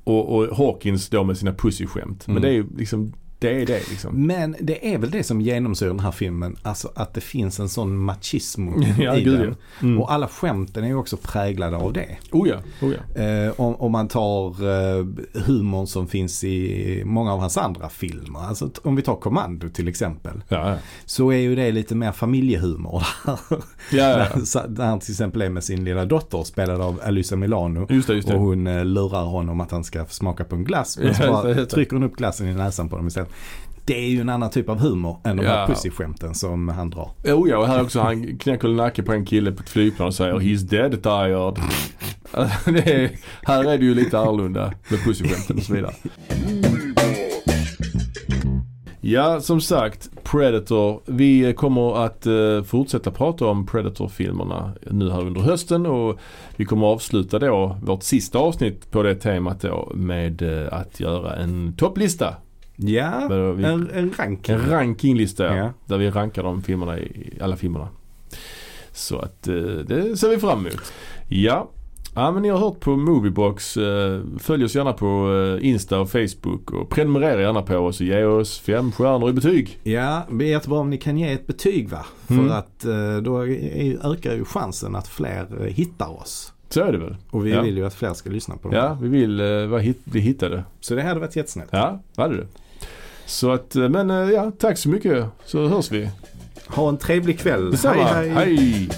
[0.05, 2.27] Och, och Hawkins då med sina pussyskämt.
[2.27, 2.43] Men Mm.
[2.43, 3.13] det är ju liksom,
[3.43, 4.27] det är det liksom.
[4.27, 6.57] Men det är väl det som genomsyrar den här filmen.
[6.63, 9.49] Alltså att det finns en sån machismo Ja, i gud, den.
[9.49, 9.87] ja.
[9.87, 10.01] Mm.
[10.01, 12.17] Och alla skämten är ju också präglade av det.
[12.33, 13.23] Oh ja, oh ja.
[13.23, 15.07] Eh, om, om man tar eh,
[15.45, 18.41] humorn som finns i många av hans andra filmer.
[18.41, 20.43] Alltså om vi tar Commando till exempel.
[20.49, 20.77] Ja.
[21.05, 23.03] Så är ju det lite mer familjehumor.
[23.93, 24.27] Ja.
[24.45, 27.87] Så- Där han till exempel är med sin lilla dotter spelad av Alyssa Milano.
[27.91, 28.35] Just det, just det.
[28.35, 30.99] Och hon eh, lurar honom att han ska smaka på en glass.
[30.99, 33.32] Men så bara trycker hon upp glassen i näsan på dem istället.
[33.85, 35.67] Det är ju en annan typ av humor än de här Ja.
[35.67, 37.11] pussyskämten som han drar.
[37.25, 40.15] Oh ja, och här också han knäcker nacke på en kille på ett flygplan och
[40.15, 41.59] säger He's dead tired.
[42.31, 43.11] Alltså, är,
[43.43, 45.93] här är det ju lite annorlunda med pussyskämten och så vidare.
[49.05, 51.01] Ja, som sagt, Predator.
[51.07, 56.19] Vi kommer att eh, fortsätta prata om Predator-filmerna nu här under hösten och
[56.57, 61.37] vi kommer avsluta då vårt sista avsnitt på det temat då med eh, att göra
[61.37, 62.35] en topplista.
[62.89, 64.55] Ja, vi- en, en ranking.
[64.55, 65.71] En rankinglista ja.
[65.87, 67.89] Där vi rankar de filmerna i alla filmerna.
[68.93, 69.55] Så att eh,
[69.87, 70.93] det ser vi fram emot.
[71.29, 71.69] Ja,
[72.15, 73.77] Ja men ni har hört på Moviebox.
[73.77, 78.07] Eh, Följ oss gärna på eh, Insta och Facebook och prenumerera gärna på oss och
[78.07, 79.79] ge oss fem stjärnor i betyg.
[79.83, 82.07] Ja, det är jättebra om ni kan ge ett betyg va?
[82.31, 82.49] Mm.
[82.49, 83.43] För att eh, då
[84.13, 86.53] ökar ju chansen att fler hittar oss.
[86.69, 87.17] Så är det väl?
[87.31, 87.63] Och vi Ja.
[87.63, 88.77] vill ju att fler ska lyssna på dem.
[88.79, 89.41] Ja, vi vill
[89.81, 90.65] hit, bli hittade.
[90.81, 91.71] Så det hade varit jättesnällt.
[91.73, 92.47] Ja, vad hade det.
[93.27, 96.11] Så att, eh, men eh, ja, tack så mycket så hörs vi.
[96.67, 97.71] Ha en trevlig kväll.
[97.71, 98.05] Detsamma.
[98.05, 98.89] hej.